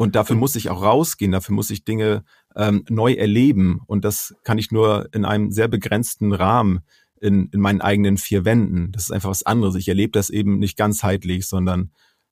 [0.00, 2.24] Und dafür muss ich auch rausgehen, dafür muss ich Dinge
[2.56, 3.82] ähm, neu erleben.
[3.86, 6.80] Und das kann ich nur in einem sehr begrenzten Rahmen
[7.20, 8.92] in, in meinen eigenen vier Wänden.
[8.92, 9.74] Das ist einfach was anderes.
[9.74, 11.90] Ich erlebe das eben nicht ganzheitlich, sondern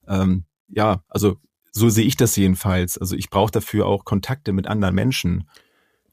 [0.09, 1.37] ähm, ja, also
[1.71, 2.97] so sehe ich das jedenfalls.
[2.97, 5.47] Also ich brauche dafür auch Kontakte mit anderen Menschen.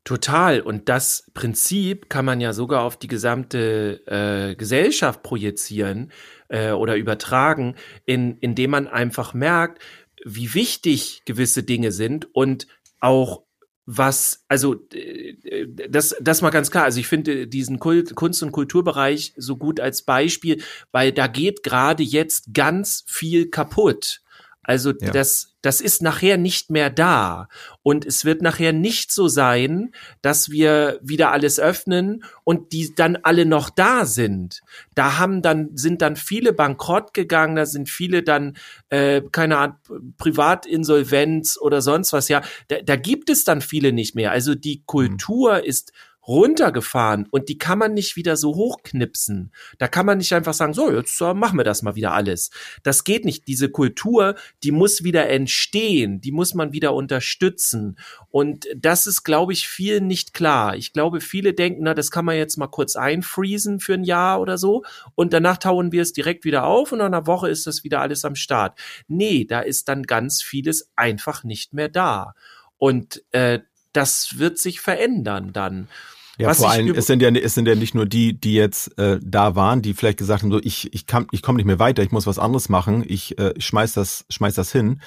[0.03, 0.59] Total.
[0.59, 6.11] Und das Prinzip kann man ja sogar auf die gesamte äh, Gesellschaft projizieren
[6.47, 9.81] äh, oder übertragen, in, indem man einfach merkt,
[10.25, 12.67] wie wichtig gewisse Dinge sind und
[12.99, 13.43] auch
[13.85, 16.85] was, also äh, das, das mal ganz klar.
[16.85, 20.61] Also ich finde diesen Kult, Kunst- und Kulturbereich so gut als Beispiel,
[20.91, 24.21] weil da geht gerade jetzt ganz viel kaputt.
[24.65, 25.11] Also ja.
[25.11, 27.47] das, das ist nachher nicht mehr da.
[27.83, 33.15] Und es wird nachher nicht so sein, dass wir wieder alles öffnen und die dann
[33.23, 34.61] alle noch da sind.
[34.95, 38.57] Da haben dann, sind dann viele bankrott gegangen, da sind viele dann,
[38.89, 39.75] äh, keine Art
[40.17, 42.27] Privatinsolvenz oder sonst was.
[42.27, 44.31] Ja, da, da gibt es dann viele nicht mehr.
[44.31, 45.63] Also die Kultur mhm.
[45.63, 45.91] ist
[46.27, 49.51] runtergefahren und die kann man nicht wieder so hochknipsen.
[49.77, 52.49] Da kann man nicht einfach sagen, so, jetzt uh, machen wir das mal wieder alles.
[52.83, 53.47] Das geht nicht.
[53.47, 57.97] Diese Kultur, die muss wieder entstehen, die muss man wieder unterstützen.
[58.29, 60.75] Und das ist, glaube ich, vielen nicht klar.
[60.75, 64.41] Ich glaube, viele denken, na, das kann man jetzt mal kurz einfriesen für ein Jahr
[64.41, 64.83] oder so
[65.15, 68.01] und danach tauen wir es direkt wieder auf und nach einer Woche ist das wieder
[68.01, 68.79] alles am Start.
[69.07, 72.33] Nee, da ist dann ganz vieles einfach nicht mehr da.
[72.77, 73.59] Und äh,
[73.93, 75.87] das wird sich verändern dann.
[76.37, 78.97] Ja, Was vor allem, es sind ja, es sind ja nicht nur die, die jetzt
[78.97, 81.79] äh, da waren, die vielleicht gesagt haben, so ich, ich kann, ich komme nicht mehr
[81.79, 84.99] weiter, ich muss was anderes machen, ich, äh, ich schmeiß das, schmeiß das hin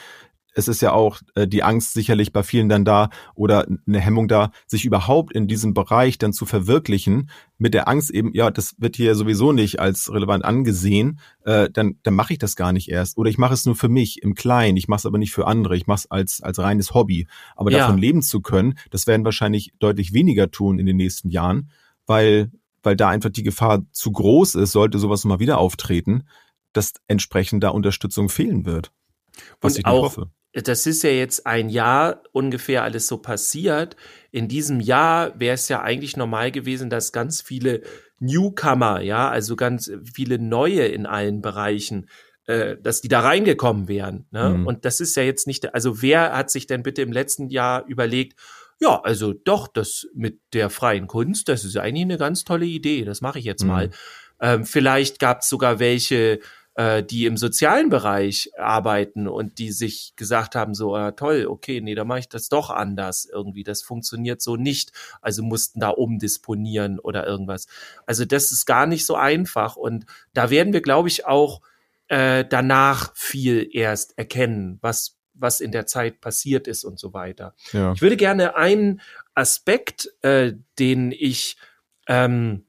[0.58, 4.26] es ist ja auch äh, die Angst sicherlich bei vielen dann da oder eine Hemmung
[4.26, 8.74] da, sich überhaupt in diesem Bereich dann zu verwirklichen, mit der Angst eben, ja, das
[8.78, 12.90] wird hier sowieso nicht als relevant angesehen, äh, dann, dann mache ich das gar nicht
[12.90, 13.16] erst.
[13.16, 15.46] Oder ich mache es nur für mich im Kleinen, ich mache es aber nicht für
[15.46, 17.28] andere, ich mache es als, als reines Hobby.
[17.54, 17.78] Aber ja.
[17.78, 21.70] davon leben zu können, das werden wahrscheinlich deutlich weniger tun in den nächsten Jahren,
[22.04, 22.50] weil,
[22.82, 26.24] weil da einfach die Gefahr zu groß ist, sollte sowas mal wieder auftreten,
[26.72, 28.90] dass entsprechend da Unterstützung fehlen wird.
[29.60, 33.96] Was und ich auch, hoffe das ist ja jetzt ein Jahr ungefähr alles so passiert.
[34.30, 37.82] In diesem Jahr wäre es ja eigentlich normal gewesen, dass ganz viele
[38.18, 42.08] Newcomer, ja, also ganz viele neue in allen Bereichen,
[42.46, 44.26] äh, dass die da reingekommen wären.
[44.30, 44.50] Ne?
[44.50, 44.66] Mhm.
[44.66, 47.84] Und das ist ja jetzt nicht, also wer hat sich denn bitte im letzten Jahr
[47.86, 48.38] überlegt,
[48.80, 53.04] ja, also doch, das mit der freien Kunst, das ist eigentlich eine ganz tolle Idee,
[53.04, 53.68] das mache ich jetzt mhm.
[53.68, 53.90] mal.
[54.40, 56.40] Ähm, vielleicht gab es sogar welche,
[56.78, 61.80] äh, die im sozialen Bereich arbeiten und die sich gesagt haben, so äh, toll, okay,
[61.80, 63.64] nee, da mache ich das doch anders irgendwie.
[63.64, 64.92] Das funktioniert so nicht.
[65.20, 67.66] Also mussten da umdisponieren oder irgendwas.
[68.06, 69.74] Also das ist gar nicht so einfach.
[69.74, 71.62] Und da werden wir, glaube ich, auch
[72.06, 77.54] äh, danach viel erst erkennen, was was in der Zeit passiert ist und so weiter.
[77.72, 77.92] Ja.
[77.92, 79.00] Ich würde gerne einen
[79.34, 81.56] Aspekt, äh, den ich
[82.08, 82.67] ähm,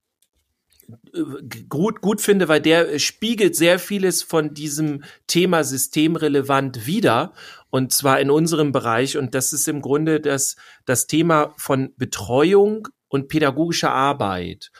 [1.67, 7.33] gut, gut finde, weil der spiegelt sehr vieles von diesem Thema systemrelevant wider.
[7.69, 9.17] Und zwar in unserem Bereich.
[9.17, 14.71] Und das ist im Grunde das, das Thema von Betreuung und pädagogischer Arbeit.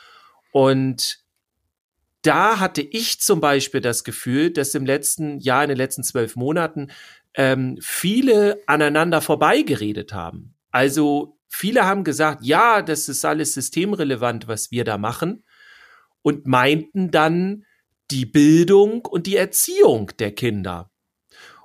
[0.51, 1.19] Und
[2.23, 6.35] da hatte ich zum Beispiel das Gefühl, dass im letzten Jahr, in den letzten zwölf
[6.35, 6.87] Monaten,
[7.35, 10.55] ähm, viele aneinander vorbeigeredet haben.
[10.71, 15.43] Also viele haben gesagt, ja, das ist alles systemrelevant, was wir da machen
[16.21, 17.65] und meinten dann
[18.11, 20.91] die Bildung und die Erziehung der Kinder.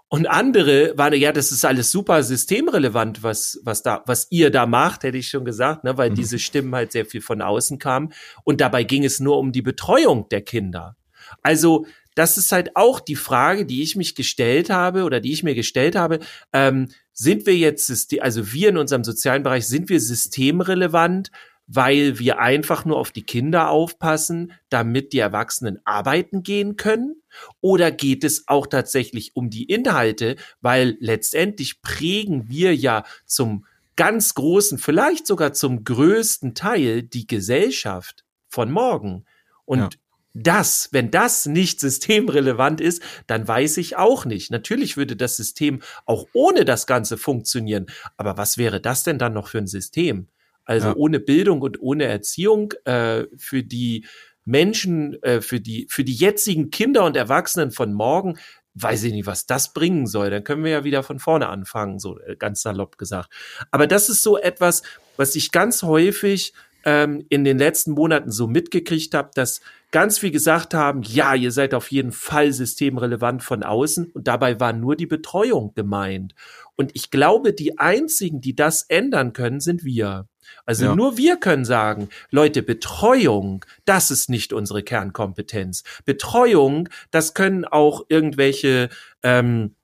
[0.09, 4.65] Und andere waren, ja, das ist alles super systemrelevant, was, was da, was ihr da
[4.65, 6.15] macht, hätte ich schon gesagt, ne, weil mhm.
[6.15, 8.13] diese Stimmen halt sehr viel von außen kamen.
[8.45, 10.97] Und dabei ging es nur um die Betreuung der Kinder.
[11.43, 15.43] Also, das ist halt auch die Frage, die ich mich gestellt habe oder die ich
[15.43, 16.21] mir gestellt habe.
[16.53, 17.91] Ähm, sind wir jetzt,
[18.21, 21.33] also wir in unserem sozialen Bereich, sind wir systemrelevant?
[21.67, 27.23] Weil wir einfach nur auf die Kinder aufpassen, damit die Erwachsenen arbeiten gehen können?
[27.61, 33.65] Oder geht es auch tatsächlich um die Inhalte, weil letztendlich prägen wir ja zum
[33.97, 39.25] ganz großen, vielleicht sogar zum größten Teil die Gesellschaft von morgen.
[39.65, 39.89] Und ja.
[40.35, 44.51] das, wenn das nicht systemrelevant ist, dann weiß ich auch nicht.
[44.51, 47.87] Natürlich würde das System auch ohne das Ganze funktionieren.
[48.17, 50.29] Aber was wäre das denn dann noch für ein System?
[50.65, 50.97] Also ja.
[50.97, 54.07] ohne Bildung und ohne Erziehung äh, für die
[54.45, 58.39] Menschen, äh, für die, für die jetzigen Kinder und Erwachsenen von morgen,
[58.75, 60.31] weiß ich nicht, was das bringen soll.
[60.31, 63.31] Dann können wir ja wieder von vorne anfangen, so äh, ganz salopp gesagt.
[63.71, 64.83] Aber das ist so etwas,
[65.17, 66.53] was ich ganz häufig
[66.85, 71.53] ähm, in den letzten Monaten so mitgekriegt habe, dass ganz viel gesagt haben, ja, ihr
[71.53, 76.35] seid auf jeden Fall systemrelevant von außen und dabei war nur die Betreuung gemeint.
[76.77, 80.27] Und ich glaube, die einzigen, die das ändern können, sind wir.
[80.67, 80.95] Also ja.
[80.95, 85.85] nur wir können sagen, Leute, Betreuung, das ist nicht unsere Kernkompetenz.
[86.05, 88.89] Betreuung, das können auch irgendwelche
[89.23, 89.75] ähm,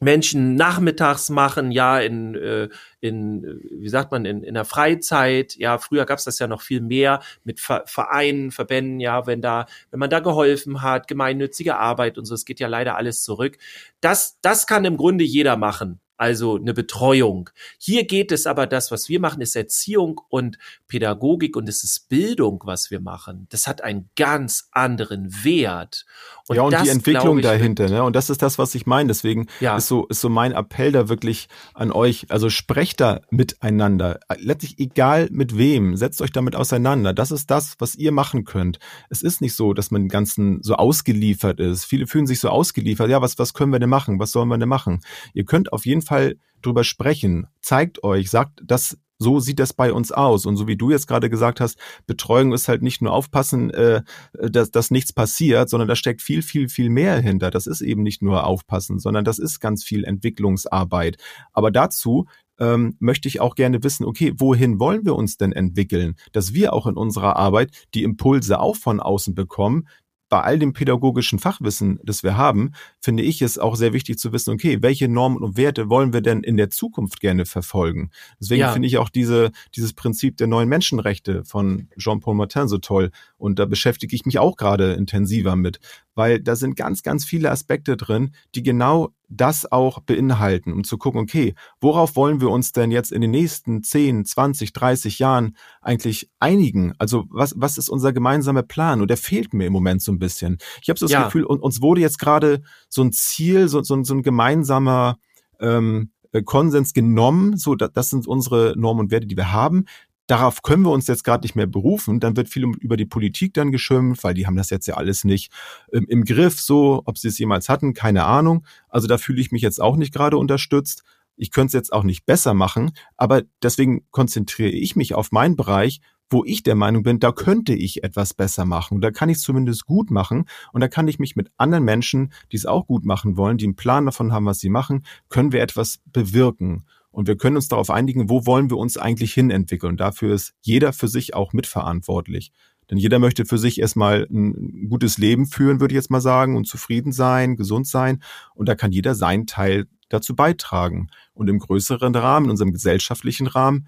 [0.00, 2.68] Menschen nachmittags machen, ja, in, äh,
[3.00, 5.54] in wie sagt man, in, in der Freizeit.
[5.56, 10.00] Ja, früher gab's das ja noch viel mehr mit Vereinen, Verbänden, ja, wenn da, wenn
[10.00, 13.58] man da geholfen hat, gemeinnützige Arbeit und so, es geht ja leider alles zurück.
[14.00, 17.48] Das, das kann im Grunde jeder machen also eine Betreuung.
[17.78, 22.10] Hier geht es aber, das, was wir machen, ist Erziehung und Pädagogik und es ist
[22.10, 23.46] Bildung, was wir machen.
[23.48, 26.04] Das hat einen ganz anderen Wert.
[26.46, 28.04] Und ja, und das, die Entwicklung ich, dahinter, ne?
[28.04, 29.06] Und das ist das, was ich meine.
[29.08, 29.78] Deswegen ja.
[29.78, 32.26] ist so, ist so mein Appell da wirklich an euch.
[32.28, 34.20] Also sprecht da miteinander.
[34.36, 35.96] Letztlich egal mit wem.
[35.96, 37.14] Setzt euch damit auseinander.
[37.14, 38.78] Das ist das, was ihr machen könnt.
[39.08, 41.86] Es ist nicht so, dass man den ganzen so ausgeliefert ist.
[41.86, 43.08] Viele fühlen sich so ausgeliefert.
[43.08, 44.18] Ja, was, was können wir denn machen?
[44.18, 45.00] Was sollen wir denn machen?
[45.32, 47.46] Ihr könnt auf jeden Fall Fall drüber sprechen.
[47.60, 50.46] Zeigt euch, sagt, das so sieht das bei uns aus.
[50.46, 54.02] Und so wie du jetzt gerade gesagt hast, Betreuung ist halt nicht nur aufpassen, äh,
[54.32, 57.50] dass, dass nichts passiert, sondern da steckt viel, viel, viel mehr hinter.
[57.50, 61.18] Das ist eben nicht nur aufpassen, sondern das ist ganz viel Entwicklungsarbeit.
[61.52, 62.26] Aber dazu
[62.58, 66.14] ähm, möchte ich auch gerne wissen, okay, wohin wollen wir uns denn entwickeln?
[66.32, 69.86] Dass wir auch in unserer Arbeit die Impulse auch von außen bekommen,
[70.30, 74.32] bei all dem pädagogischen Fachwissen, das wir haben, finde ich es auch sehr wichtig zu
[74.32, 78.10] wissen, okay, welche Normen und Werte wollen wir denn in der Zukunft gerne verfolgen?
[78.40, 78.72] Deswegen ja.
[78.72, 83.10] finde ich auch diese, dieses Prinzip der neuen Menschenrechte von Jean-Paul Martin so toll.
[83.38, 85.80] Und da beschäftige ich mich auch gerade intensiver mit,
[86.14, 90.98] weil da sind ganz, ganz viele Aspekte drin, die genau das auch beinhalten, um zu
[90.98, 95.56] gucken, okay, worauf wollen wir uns denn jetzt in den nächsten 10, 20, 30 Jahren
[95.80, 96.92] eigentlich einigen?
[96.98, 99.00] Also was, was ist unser gemeinsamer Plan?
[99.00, 100.58] Und der fehlt mir im Moment so ein bisschen.
[100.82, 101.24] Ich habe so das ja.
[101.24, 105.16] Gefühl, uns wurde jetzt gerade so ein Ziel, so, so, so ein gemeinsamer
[105.60, 106.10] ähm,
[106.44, 109.86] Konsens genommen, so das sind unsere Normen und Werte, die wir haben
[110.30, 112.20] darauf können wir uns jetzt gerade nicht mehr berufen.
[112.20, 115.24] Dann wird viel über die Politik dann geschimpft, weil die haben das jetzt ja alles
[115.24, 115.50] nicht
[115.92, 118.64] ähm, im Griff, so, ob sie es jemals hatten, keine Ahnung.
[118.88, 121.02] Also da fühle ich mich jetzt auch nicht gerade unterstützt.
[121.36, 125.56] Ich könnte es jetzt auch nicht besser machen, aber deswegen konzentriere ich mich auf meinen
[125.56, 129.00] Bereich, wo ich der Meinung bin, da könnte ich etwas besser machen.
[129.00, 132.32] Da kann ich es zumindest gut machen und da kann ich mich mit anderen Menschen,
[132.52, 135.50] die es auch gut machen wollen, die einen Plan davon haben, was sie machen, können
[135.50, 136.84] wir etwas bewirken.
[137.10, 139.96] Und wir können uns darauf einigen, wo wollen wir uns eigentlich hin entwickeln.
[139.96, 142.52] dafür ist jeder für sich auch mitverantwortlich.
[142.90, 146.56] Denn jeder möchte für sich erstmal ein gutes Leben führen, würde ich jetzt mal sagen,
[146.56, 148.22] und zufrieden sein, gesund sein.
[148.54, 151.08] Und da kann jeder seinen Teil dazu beitragen.
[151.32, 153.86] Und im größeren Rahmen, in unserem gesellschaftlichen Rahmen,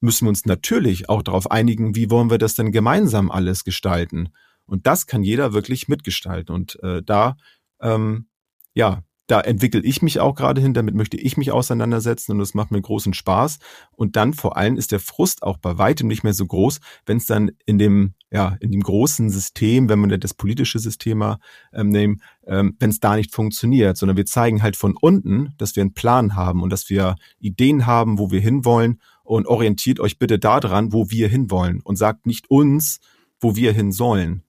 [0.00, 4.28] müssen wir uns natürlich auch darauf einigen, wie wollen wir das denn gemeinsam alles gestalten.
[4.66, 6.54] Und das kann jeder wirklich mitgestalten.
[6.54, 7.36] Und äh, da,
[7.80, 8.28] ähm,
[8.74, 12.54] ja, da entwickle ich mich auch gerade hin, damit möchte ich mich auseinandersetzen und das
[12.54, 13.58] macht mir großen Spaß.
[13.92, 17.16] Und dann vor allem ist der Frust auch bei weitem nicht mehr so groß, wenn
[17.16, 21.36] es dann in dem, ja, in dem großen System, wenn man das politische System
[21.72, 25.74] ähm, nehmen, ähm, wenn es da nicht funktioniert, sondern wir zeigen halt von unten, dass
[25.74, 30.18] wir einen Plan haben und dass wir Ideen haben, wo wir hinwollen und orientiert euch
[30.18, 33.00] bitte daran, wo wir hinwollen und sagt nicht uns,
[33.40, 34.45] wo wir hin sollen.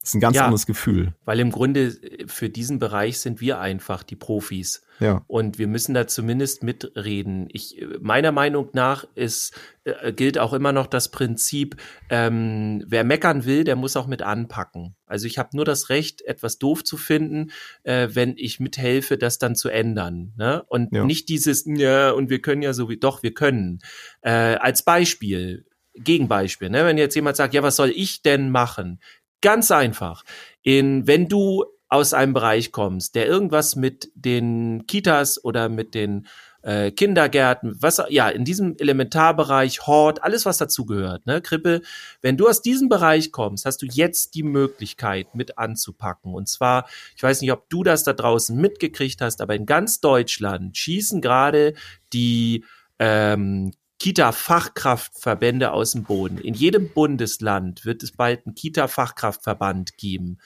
[0.00, 1.12] Das ist ein ganz ja, anderes Gefühl.
[1.26, 4.82] Weil im Grunde äh, für diesen Bereich sind wir einfach die Profis.
[4.98, 5.22] Ja.
[5.26, 7.48] Und wir müssen da zumindest mitreden.
[7.52, 11.76] Ich, äh, meiner Meinung nach ist, äh, gilt auch immer noch das Prinzip,
[12.08, 14.96] ähm, wer meckern will, der muss auch mit anpacken.
[15.04, 17.50] Also ich habe nur das Recht, etwas doof zu finden,
[17.82, 20.32] äh, wenn ich mithelfe, das dann zu ändern.
[20.38, 20.62] Ne?
[20.68, 21.04] Und ja.
[21.04, 23.80] nicht dieses, ja, und wir können ja so wie, doch, wir können.
[24.22, 26.84] Äh, als Beispiel, Gegenbeispiel, ne?
[26.84, 29.00] wenn jetzt jemand sagt, ja, was soll ich denn machen?
[29.40, 30.24] Ganz einfach.
[30.62, 36.28] In, wenn du aus einem Bereich kommst, der irgendwas mit den Kitas oder mit den
[36.62, 41.80] äh, Kindergärten, was ja in diesem Elementarbereich, Hort, alles was dazugehört, ne, Krippe,
[42.22, 46.34] wenn du aus diesem Bereich kommst, hast du jetzt die Möglichkeit mit anzupacken.
[46.34, 50.00] Und zwar, ich weiß nicht, ob du das da draußen mitgekriegt hast, aber in ganz
[50.00, 51.74] Deutschland schießen gerade
[52.12, 52.64] die
[52.98, 56.38] ähm, Kita-Fachkraftverbände aus dem Boden.
[56.38, 60.38] In jedem Bundesland wird es bald einen Kita-Fachkraftverband geben.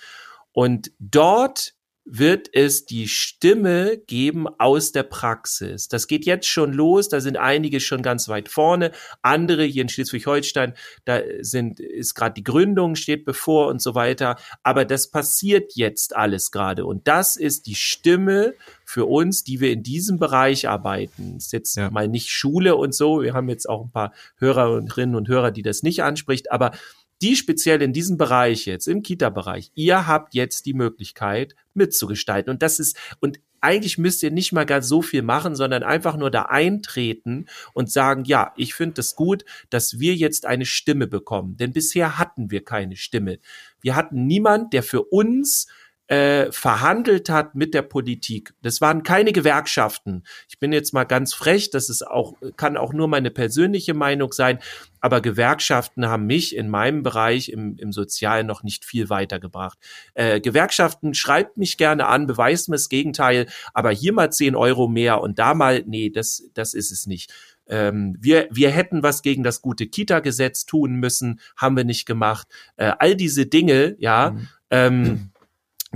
[0.52, 5.88] Und dort wird es die Stimme geben aus der Praxis.
[5.88, 9.88] Das geht jetzt schon los, da sind einige schon ganz weit vorne, andere hier in
[9.88, 10.74] Schleswig-Holstein,
[11.06, 16.14] da sind ist gerade die Gründung steht bevor und so weiter, aber das passiert jetzt
[16.14, 21.36] alles gerade und das ist die Stimme für uns, die wir in diesem Bereich arbeiten.
[21.38, 21.90] ist jetzt ja.
[21.90, 25.62] mal nicht Schule und so, wir haben jetzt auch ein paar Hörerinnen und Hörer, die
[25.62, 26.72] das nicht anspricht, aber
[27.22, 32.50] die speziell in diesem Bereich jetzt, im Kita-Bereich, ihr habt jetzt die Möglichkeit mitzugestalten.
[32.50, 36.16] Und das ist, und eigentlich müsst ihr nicht mal gar so viel machen, sondern einfach
[36.16, 40.66] nur da eintreten und sagen, ja, ich finde es das gut, dass wir jetzt eine
[40.66, 41.56] Stimme bekommen.
[41.56, 43.38] Denn bisher hatten wir keine Stimme.
[43.80, 45.66] Wir hatten niemand, der für uns
[46.06, 48.52] äh, verhandelt hat mit der Politik.
[48.60, 50.24] Das waren keine Gewerkschaften.
[50.48, 54.32] Ich bin jetzt mal ganz frech, das ist auch, kann auch nur meine persönliche Meinung
[54.32, 54.58] sein,
[55.00, 59.78] aber Gewerkschaften haben mich in meinem Bereich im, im Sozialen noch nicht viel weitergebracht.
[60.14, 64.88] Äh, Gewerkschaften schreibt mich gerne an, beweist mir das Gegenteil, aber hier mal zehn Euro
[64.88, 67.32] mehr und da mal, nee, das, das ist es nicht.
[67.66, 72.46] Ähm, wir, wir hätten was gegen das gute Kita-Gesetz tun müssen, haben wir nicht gemacht.
[72.76, 74.48] Äh, all diese Dinge, ja, mhm.
[74.70, 75.30] ähm,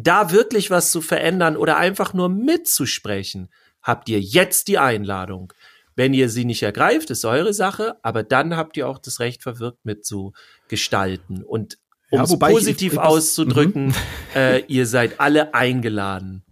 [0.02, 3.48] da wirklich was zu verändern oder einfach nur mitzusprechen,
[3.82, 5.52] habt ihr jetzt die Einladung.
[5.96, 9.42] Wenn ihr sie nicht ergreift, ist eure Sache, aber dann habt ihr auch das Recht,
[9.42, 11.42] verwirkt mitzugestalten.
[11.42, 11.78] Und
[12.10, 13.94] um ja, es positiv ich, ich, auszudrücken,
[14.34, 16.44] äh, ihr seid alle eingeladen.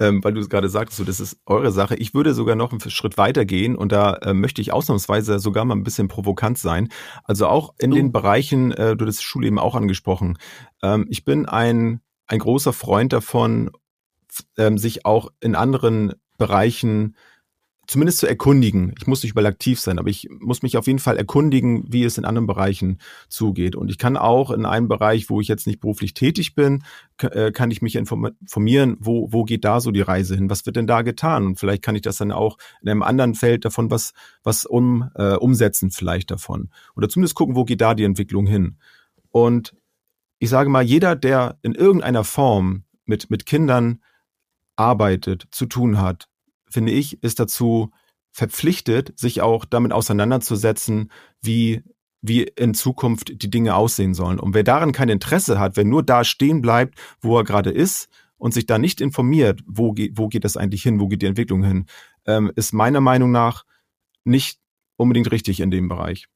[0.00, 1.96] Ähm, weil du es gerade sagtest, so, das ist eure Sache.
[1.96, 5.64] Ich würde sogar noch einen Schritt weiter gehen und da äh, möchte ich ausnahmsweise sogar
[5.64, 6.88] mal ein bisschen provokant sein.
[7.24, 7.96] Also auch in uh.
[7.96, 10.38] den Bereichen, äh, du das Schule eben auch angesprochen.
[10.82, 13.70] Ähm, ich bin ein ein großer Freund davon,
[14.56, 17.16] ähm, sich auch in anderen Bereichen
[17.88, 18.94] zumindest zu erkundigen.
[18.98, 22.04] Ich muss nicht überall aktiv sein, aber ich muss mich auf jeden Fall erkundigen, wie
[22.04, 23.74] es in anderen Bereichen zugeht.
[23.74, 26.84] Und ich kann auch in einem Bereich, wo ich jetzt nicht beruflich tätig bin,
[27.22, 30.50] äh, kann ich mich informieren, wo, wo geht da so die Reise hin?
[30.50, 31.46] Was wird denn da getan?
[31.46, 34.12] Und vielleicht kann ich das dann auch in einem anderen Feld davon was,
[34.42, 36.68] was um, äh, umsetzen vielleicht davon.
[36.94, 38.76] Oder zumindest gucken, wo geht da die Entwicklung hin?
[39.30, 39.74] Und
[40.38, 44.02] ich sage mal, jeder, der in irgendeiner Form mit, mit Kindern
[44.76, 46.28] arbeitet, zu tun hat,
[46.68, 47.90] finde ich, ist dazu
[48.30, 51.10] verpflichtet, sich auch damit auseinanderzusetzen,
[51.42, 51.82] wie,
[52.20, 54.38] wie in Zukunft die Dinge aussehen sollen.
[54.38, 58.08] Und wer daran kein Interesse hat, wer nur da stehen bleibt, wo er gerade ist
[58.36, 61.26] und sich da nicht informiert, wo geht, wo geht das eigentlich hin, wo geht die
[61.26, 61.86] Entwicklung hin,
[62.26, 63.64] ähm, ist meiner Meinung nach
[64.24, 64.60] nicht
[64.96, 66.28] unbedingt richtig in dem Bereich.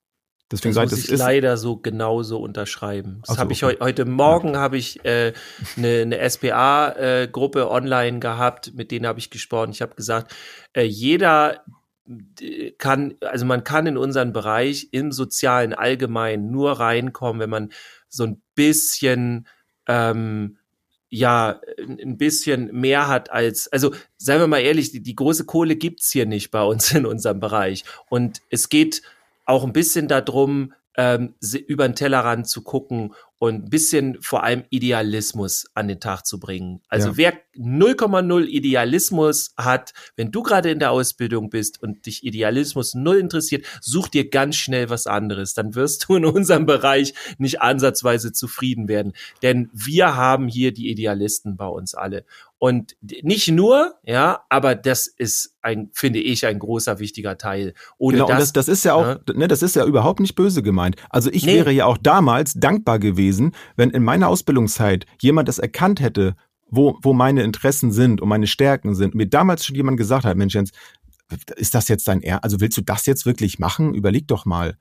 [0.52, 3.22] Deswegen das muss ich leider so genauso unterschreiben.
[3.26, 3.78] Das so, habe ich okay.
[3.80, 4.60] heute Morgen ja.
[4.60, 5.32] habe ich äh,
[5.76, 9.70] eine, eine SPA-Gruppe äh, online gehabt, mit denen habe ich gesprochen.
[9.70, 10.34] Ich habe gesagt,
[10.74, 11.64] äh, jeder
[12.78, 17.72] kann, also man kann in unseren Bereich im Sozialen allgemein nur reinkommen, wenn man
[18.08, 19.46] so ein bisschen
[19.86, 20.58] ähm,
[21.08, 25.76] ja ein bisschen mehr hat als, also seien wir mal ehrlich, die, die große Kohle
[25.76, 27.84] gibt's hier nicht bei uns in unserem Bereich.
[28.08, 29.02] Und es geht
[29.44, 31.34] auch ein bisschen darum, ähm,
[31.66, 36.38] über den Tellerrand zu gucken und ein bisschen vor allem Idealismus an den Tag zu
[36.38, 36.80] bringen.
[36.86, 37.16] Also Ja.
[37.16, 43.16] wer 0,0 Idealismus hat, wenn du gerade in der Ausbildung bist und dich Idealismus null
[43.18, 45.54] interessiert, such dir ganz schnell was anderes.
[45.54, 49.12] Dann wirst du in unserem Bereich nicht ansatzweise zufrieden werden.
[49.42, 52.24] Denn wir haben hier die Idealisten bei uns alle.
[52.58, 57.74] Und nicht nur, ja, aber das ist ein, finde ich, ein großer, wichtiger Teil.
[57.98, 60.36] Ohne Genau, und das, das, das ist ja auch, ne, das ist ja überhaupt nicht
[60.36, 60.94] böse gemeint.
[61.10, 61.56] Also ich Nee.
[61.56, 63.31] wäre ja auch damals dankbar gewesen,
[63.76, 66.36] wenn in meiner Ausbildungszeit jemand das erkannt hätte,
[66.68, 69.14] wo, wo meine Interessen sind und meine Stärken sind.
[69.14, 70.70] Mir damals schon jemand gesagt hat, Mensch Jens,
[71.56, 72.44] ist das jetzt dein Er?
[72.44, 73.94] Also willst du das jetzt wirklich machen?
[73.94, 74.76] Überleg doch mal.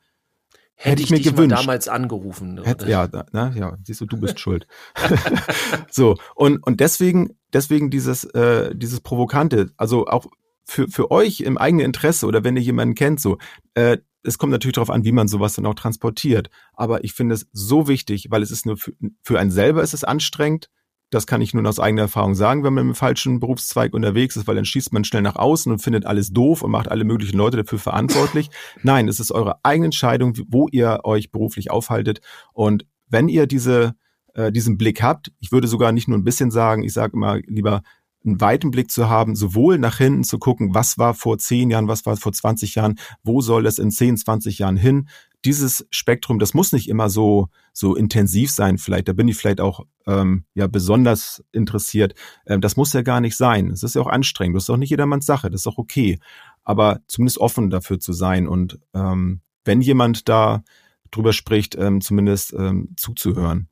[0.75, 1.51] hätte hätte ich, ich mir gewünscht.
[1.51, 2.61] mal damals angerufen.
[2.63, 4.67] Hätt, ja, da- na, ja, siehst du, du bist schuld.
[5.89, 10.27] so, und, und deswegen, deswegen dieses, äh, dieses Provokante, also auch
[10.63, 13.37] für, für euch im eigenen Interesse oder wenn ihr jemanden kennt, so,
[13.73, 16.49] äh, es kommt natürlich darauf an, wie man sowas dann auch transportiert.
[16.73, 18.93] Aber ich finde es so wichtig, weil es ist nur für,
[19.23, 20.69] für einen selber ist es anstrengend.
[21.09, 24.47] Das kann ich nun aus eigener Erfahrung sagen, wenn man im falschen Berufszweig unterwegs ist,
[24.47, 27.37] weil dann schießt man schnell nach außen und findet alles doof und macht alle möglichen
[27.37, 28.49] Leute dafür verantwortlich.
[28.83, 32.21] Nein, es ist eure eigene Entscheidung, wo ihr euch beruflich aufhaltet.
[32.53, 33.95] Und wenn ihr diese,
[34.35, 37.39] äh, diesen Blick habt, ich würde sogar nicht nur ein bisschen sagen, ich sage immer
[37.45, 37.81] lieber
[38.25, 41.87] einen weiten Blick zu haben, sowohl nach hinten zu gucken, was war vor 10 Jahren,
[41.87, 45.07] was war vor 20 Jahren, wo soll es in 10, 20 Jahren hin.
[45.43, 49.59] Dieses Spektrum, das muss nicht immer so, so intensiv sein, vielleicht, da bin ich vielleicht
[49.59, 52.13] auch ähm, ja besonders interessiert.
[52.45, 53.71] Ähm, das muss ja gar nicht sein.
[53.71, 56.19] Es ist ja auch anstrengend, das ist auch nicht jedermanns Sache, das ist auch okay.
[56.63, 60.63] Aber zumindest offen dafür zu sein und ähm, wenn jemand da
[61.09, 63.67] drüber spricht, ähm, zumindest ähm, zuzuhören.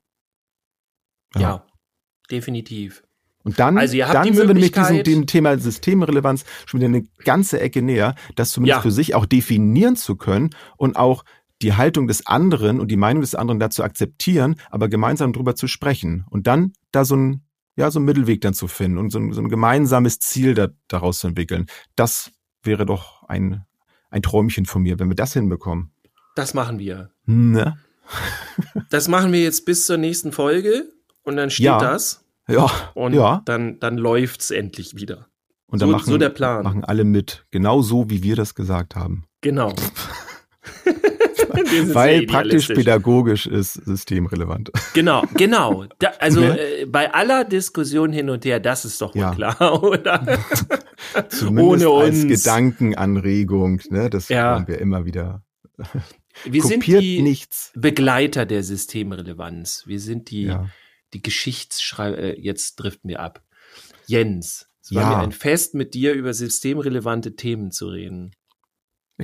[1.35, 1.65] Ja,
[2.31, 3.03] definitiv.
[3.43, 7.59] Und dann, Also dann sind wir nämlich diesem, dem Thema Systemrelevanz schon wieder eine ganze
[7.59, 8.81] Ecke näher, das zumindest Ja.
[8.81, 11.23] für sich auch definieren zu können und auch
[11.61, 15.67] die Haltung des anderen und die Meinung des anderen dazu akzeptieren, aber gemeinsam drüber zu
[15.67, 17.43] sprechen und dann da so ein
[17.75, 20.67] ja so einen Mittelweg dann zu finden und so ein, so ein gemeinsames Ziel da,
[20.89, 21.65] daraus zu entwickeln.
[21.95, 22.31] Das
[22.61, 23.63] wäre doch ein
[24.09, 25.91] ein Träumchen von mir, wenn wir das hinbekommen.
[26.35, 27.11] Das machen wir.
[27.25, 27.77] Ne?
[28.89, 30.91] Das machen wir jetzt bis zur nächsten Folge
[31.23, 31.77] und dann steht Ja.
[31.79, 33.41] das Ja, und ja.
[33.45, 35.27] dann, dann läuft's endlich wieder.
[35.67, 36.63] Und dann so- machen, so der Plan.
[36.63, 39.25] machen alle mit, genau so wie wir das gesagt haben.
[39.41, 39.73] Genau.
[41.65, 44.71] Sind Weil praktisch pädagogisch ist systemrelevant.
[44.93, 45.85] Genau, genau.
[45.99, 46.57] Da, also Ne?
[46.59, 49.35] äh, bei aller Diskussion hin und her, das ist doch wohl Ja.
[49.35, 50.39] klar, oder?
[51.29, 52.43] Zumindest Ohne als uns.
[52.43, 53.81] Gedankenanregung.
[53.89, 54.09] Ne?
[54.09, 54.53] Das Ja.
[54.53, 55.43] hören wir immer wieder.
[56.45, 57.71] Wir sind Kopiert die nichts.
[57.75, 59.83] Begleiter der Systemrelevanz.
[59.85, 60.67] Wir sind die, Ja.
[61.13, 62.17] Die Geschichtsschreiber.
[62.17, 63.43] Äh, jetzt driften wir ab.
[64.07, 65.09] Jens, es war Ja.
[65.09, 68.31] mir ein Fest, mit dir über systemrelevante Themen zu reden.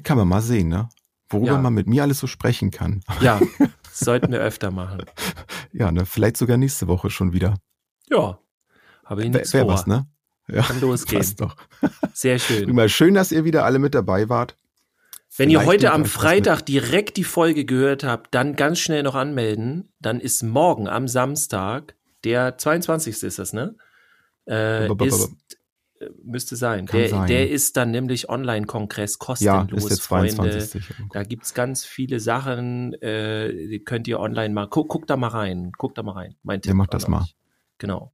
[0.04, 0.90] Kann man mal sehen, ne?
[1.30, 1.58] Worüber Ja.
[1.62, 3.02] man mit mir alles so sprechen kann.
[3.22, 3.40] Ja,
[3.92, 5.04] sollten wir öfter machen.
[5.72, 6.06] Ja, ne?
[6.06, 7.56] Vielleicht sogar nächste Woche schon wieder.
[8.10, 8.40] Ja,
[9.06, 9.74] habe ich nichts wär vor.
[9.74, 10.08] was, ne?
[10.48, 11.20] Ja, Kann losgehen.
[11.22, 11.56] passt doch.
[12.14, 12.70] Sehr schön.
[12.70, 14.58] Immer schön, dass ihr wieder alle mit dabei wart.
[15.38, 19.94] Wenn ihr heute am Freitag direkt die Folge gehört habt, dann ganz schnell noch anmelden.
[20.00, 23.24] Dann ist morgen am Samstag, der 22.
[23.24, 23.76] ist das, ne?
[24.48, 25.32] Äh, ist,
[26.00, 26.86] äh, müsste sein.
[26.86, 27.28] Der, sein.
[27.28, 29.26] der ist dann nämlich Online-Kongress Ja,
[29.64, 30.34] kostenlos, ist der Freunde.
[30.36, 30.94] 22.
[31.12, 35.30] Da gibt's ganz viele Sachen, äh, die könnt ihr online mal, guck, guck da mal
[35.30, 36.36] rein, guck da mal rein.
[36.44, 37.22] Mein Tipp Ja, macht das mal.
[37.24, 37.36] euch.
[37.78, 38.14] Genau.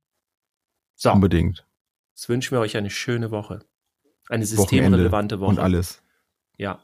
[0.95, 1.67] So, Unbedingt.
[2.13, 3.59] jetzt wünschen wir euch eine schöne Woche.
[4.29, 5.49] Eine Wochenende systemrelevante Woche.
[5.49, 6.01] und alles.
[6.57, 6.83] Ja,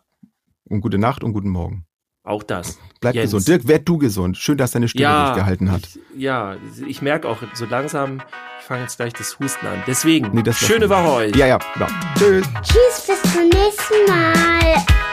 [0.69, 1.85] Und gute Nacht und guten Morgen.
[2.23, 2.77] auch das.
[2.99, 3.31] Bleib Jens.
[3.31, 3.47] gesund.
[3.47, 4.37] Dirk, werd du gesund.
[4.37, 5.83] Schön, dass deine Stimme durchgehalten hat.
[5.85, 8.21] Ich, ja, ich merke auch so langsam,
[8.59, 9.81] ich fange jetzt gleich das Husten an.
[9.87, 10.89] Deswegen, Nee, schöne.
[10.89, 11.35] Woche euch.
[11.35, 11.87] Ja, ja, genau.
[12.17, 12.45] Tschüss.
[12.63, 15.06] Tschüss, bis zum nächsten Mal.